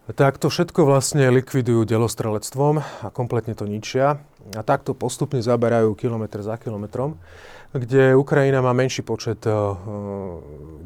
Tak 0.09 0.41
to 0.41 0.49
všetko 0.49 0.89
vlastne 0.89 1.29
likvidujú 1.29 1.85
delostrelectvom 1.85 2.81
a 2.81 3.07
kompletne 3.13 3.53
to 3.53 3.69
ničia. 3.69 4.21
A 4.57 4.61
takto 4.65 4.97
postupne 4.97 5.37
zaberajú 5.37 5.93
kilometr 5.93 6.41
za 6.41 6.57
kilometrom, 6.57 7.21
kde 7.69 8.17
Ukrajina 8.17 8.65
má 8.65 8.73
menší 8.73 9.05
počet 9.05 9.45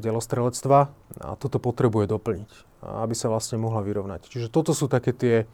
delostrelectva 0.03 0.79
a 1.23 1.39
toto 1.39 1.63
potrebuje 1.63 2.11
doplniť, 2.11 2.83
aby 3.03 3.15
sa 3.15 3.31
vlastne 3.31 3.63
mohla 3.63 3.79
vyrovnať. 3.79 4.27
Čiže 4.27 4.51
toto 4.51 4.75
sú 4.75 4.91
také 4.91 5.15
tie, 5.15 5.47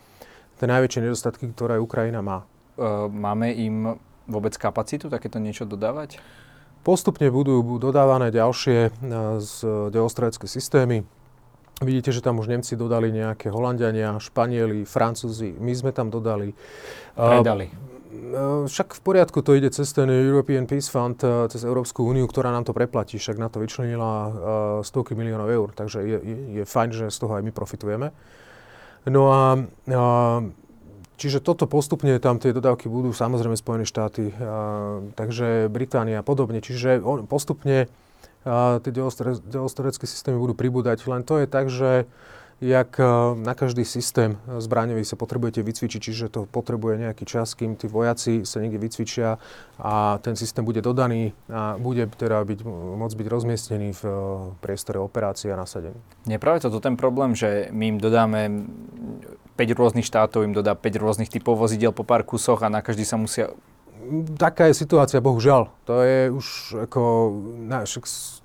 tie 0.58 0.66
najväčšie 0.66 1.06
nedostatky, 1.06 1.54
ktoré 1.54 1.78
Ukrajina 1.78 2.26
má. 2.26 2.50
Máme 3.14 3.54
im 3.54 4.02
vôbec 4.30 4.54
kapacitu 4.56 5.10
takéto 5.10 5.42
niečo 5.42 5.66
dodávať? 5.66 6.22
Postupne 6.80 7.28
budú 7.28 7.60
dodávané 7.76 8.32
ďalšie 8.32 8.78
e, 8.88 8.90
z 9.44 9.54
deostredecké 9.92 10.48
systémy. 10.48 11.04
Vidíte, 11.84 12.16
že 12.16 12.24
tam 12.24 12.40
už 12.40 12.48
Nemci 12.48 12.80
dodali 12.80 13.12
nejaké 13.12 13.52
Holandiania, 13.52 14.16
Španieli, 14.16 14.88
Francúzi. 14.88 15.56
My 15.60 15.76
sme 15.76 15.92
tam 15.92 16.08
dodali. 16.08 16.56
Predali. 17.20 17.68
E, 17.68 17.74
však 18.64 18.96
v 18.96 19.02
poriadku 19.04 19.44
to 19.44 19.60
ide 19.60 19.76
cez 19.76 19.92
ten 19.92 20.08
European 20.08 20.72
Peace 20.72 20.88
Fund, 20.88 21.20
e, 21.20 21.52
cez 21.52 21.68
Európsku 21.68 22.08
úniu, 22.08 22.24
ktorá 22.32 22.48
nám 22.56 22.64
to 22.64 22.72
preplatí. 22.72 23.20
Však 23.20 23.36
na 23.36 23.52
to 23.52 23.60
vyčlenila 23.60 24.32
stovky 24.80 25.20
miliónov 25.20 25.52
eur. 25.52 25.76
Takže 25.76 26.00
je, 26.00 26.18
je, 26.24 26.38
je 26.58 26.64
fajn, 26.64 26.90
že 26.96 27.06
z 27.12 27.18
toho 27.20 27.36
aj 27.36 27.44
my 27.44 27.52
profitujeme. 27.52 28.16
No 29.12 29.32
a, 29.36 29.60
a 29.92 30.04
Čiže 31.20 31.44
toto 31.44 31.68
postupne, 31.68 32.16
tam 32.24 32.40
tie 32.40 32.56
dodávky 32.56 32.88
budú 32.88 33.12
samozrejme 33.12 33.60
Spojené 33.60 33.84
štáty, 33.84 34.32
a, 34.40 35.04
takže 35.20 35.68
Británia 35.68 36.24
a 36.24 36.26
podobne. 36.26 36.64
Čiže 36.64 37.04
on, 37.04 37.28
postupne 37.28 37.92
a, 38.48 38.80
tie 38.80 38.92
delostorecké 39.44 40.08
systémy 40.08 40.40
budú 40.40 40.56
pribúdať. 40.56 41.04
Len 41.04 41.28
to 41.28 41.44
je 41.44 41.48
tak, 41.52 41.68
že 41.68 42.08
jak 42.60 43.00
na 43.40 43.56
každý 43.56 43.88
systém 43.88 44.36
zbraňový 44.44 45.08
sa 45.08 45.16
potrebujete 45.16 45.64
vycvičiť, 45.64 46.00
čiže 46.04 46.26
to 46.28 46.44
potrebuje 46.44 47.08
nejaký 47.08 47.24
čas, 47.24 47.56
kým 47.56 47.80
tí 47.80 47.88
vojaci 47.88 48.44
sa 48.44 48.60
niekde 48.60 48.84
vycvičia 48.84 49.40
a 49.80 50.20
ten 50.20 50.36
systém 50.36 50.68
bude 50.68 50.84
dodaný 50.84 51.32
a 51.48 51.80
bude 51.80 52.12
teda 52.20 52.44
byť, 52.44 52.60
môcť 53.00 53.16
byť 53.16 53.28
rozmiestnený 53.32 53.90
v 53.96 54.04
priestore 54.60 55.00
operácie 55.00 55.56
a 55.56 55.56
nasadení. 55.56 55.96
Nie 56.28 56.36
práve 56.36 56.60
toto 56.60 56.84
ten 56.84 57.00
problém, 57.00 57.32
že 57.32 57.72
my 57.72 57.96
im 57.96 57.98
dodáme 58.04 58.68
5 59.60 59.76
rôznych 59.76 60.08
štátov 60.08 60.48
im 60.48 60.56
dodá 60.56 60.72
5 60.72 60.96
rôznych 60.96 61.28
typov 61.28 61.60
vozidel 61.60 61.92
po 61.92 62.08
pár 62.08 62.24
kusoch 62.24 62.64
a 62.64 62.72
na 62.72 62.80
každý 62.80 63.04
sa 63.04 63.20
musia 63.20 63.52
taká 64.40 64.72
je 64.72 64.80
situácia, 64.80 65.20
bohužiaľ. 65.20 65.70
To 65.86 66.02
je 66.02 66.32
už 66.32 66.48
ako, 66.88 67.02
na, 67.68 67.84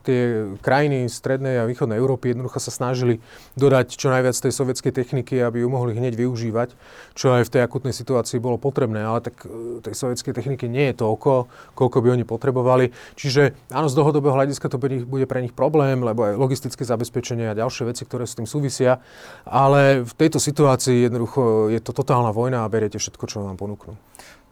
tie 0.05 0.53
krajiny 0.61 1.09
strednej 1.09 1.65
a 1.65 1.69
východnej 1.69 1.97
Európy 1.97 2.37
jednoducho 2.37 2.61
sa 2.61 2.69
snažili 2.69 3.25
dodať 3.57 3.97
čo 3.97 4.13
najviac 4.13 4.37
tej 4.37 4.53
sovietskej 4.53 4.93
techniky, 4.93 5.41
aby 5.41 5.65
ju 5.65 5.69
mohli 5.73 5.97
hneď 5.97 6.13
využívať, 6.21 6.77
čo 7.17 7.33
aj 7.33 7.49
v 7.49 7.53
tej 7.57 7.61
akutnej 7.65 7.97
situácii 7.97 8.37
bolo 8.37 8.61
potrebné, 8.61 9.01
ale 9.01 9.25
tak 9.25 9.49
e, 9.49 9.81
tej 9.81 9.97
sovietskej 9.97 10.37
techniky 10.37 10.69
nie 10.69 10.93
je 10.93 11.01
toľko, 11.01 11.49
koľko 11.73 11.99
by 12.05 12.09
oni 12.21 12.25
potrebovali. 12.29 12.93
Čiže 13.17 13.57
áno, 13.73 13.89
z 13.89 13.97
dlhodobého 13.97 14.37
hľadiska 14.37 14.69
to 14.69 14.77
bude 14.79 15.25
pre 15.25 15.41
nich 15.41 15.57
problém, 15.57 16.05
lebo 16.05 16.29
aj 16.29 16.37
logistické 16.37 16.85
zabezpečenie 16.85 17.49
a 17.49 17.59
ďalšie 17.59 17.89
veci, 17.89 18.05
ktoré 18.05 18.29
s 18.29 18.37
tým 18.37 18.45
súvisia, 18.45 19.01
ale 19.49 20.05
v 20.05 20.13
tejto 20.13 20.37
situácii 20.37 21.09
jednoducho 21.09 21.73
je 21.73 21.81
to 21.81 21.97
totálna 21.97 22.29
vojna 22.29 22.69
a 22.69 22.73
beriete 22.73 23.01
všetko, 23.01 23.25
čo 23.25 23.41
vám 23.41 23.57
ponúknú. 23.57 23.97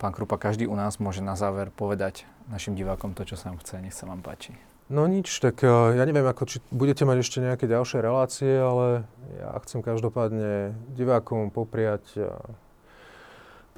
Pán 0.02 0.10
Krupa, 0.10 0.34
každý 0.34 0.66
u 0.66 0.74
nás 0.74 0.98
môže 0.98 1.22
na 1.22 1.38
záver 1.38 1.70
povedať 1.70 2.26
našim 2.50 2.74
divákom 2.74 3.14
to, 3.14 3.22
čo 3.22 3.38
sa 3.38 3.54
vám 3.54 3.62
chce, 3.62 3.78
nech 3.78 3.94
sa 3.94 4.10
vám 4.10 4.18
páči. 4.18 4.50
No 4.90 5.06
nič, 5.06 5.30
tak 5.38 5.62
uh, 5.62 5.94
ja 5.94 6.02
neviem, 6.02 6.26
ako, 6.26 6.42
či 6.42 6.58
budete 6.74 7.06
mať 7.06 7.22
ešte 7.22 7.38
nejaké 7.38 7.70
ďalšie 7.70 8.02
relácie, 8.02 8.50
ale 8.50 9.06
ja 9.38 9.54
chcem 9.62 9.78
každopádne 9.78 10.74
divákom 10.98 11.54
popriať 11.54 12.02
uh, 12.18 12.34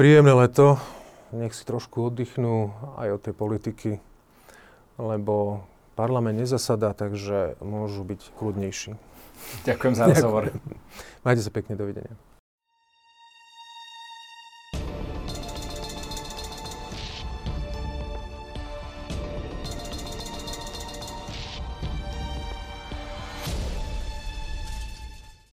príjemné 0.01 0.33
leto, 0.33 0.81
nech 1.37 1.53
si 1.53 1.61
trošku 1.69 2.09
oddychnú 2.09 2.73
aj 2.97 3.09
od 3.15 3.21
tej 3.21 3.35
politiky, 3.37 3.91
lebo 4.97 5.61
parlament 5.93 6.41
nezasadá, 6.41 6.97
takže 6.97 7.61
môžu 7.61 8.01
byť 8.01 8.33
kľudnejší. 8.41 8.97
Ďakujem 9.69 9.93
za 9.93 10.09
rozhovor. 10.09 10.57
Majte 11.21 11.45
sa 11.45 11.53
pekne, 11.53 11.77
dovidenia. 11.77 12.17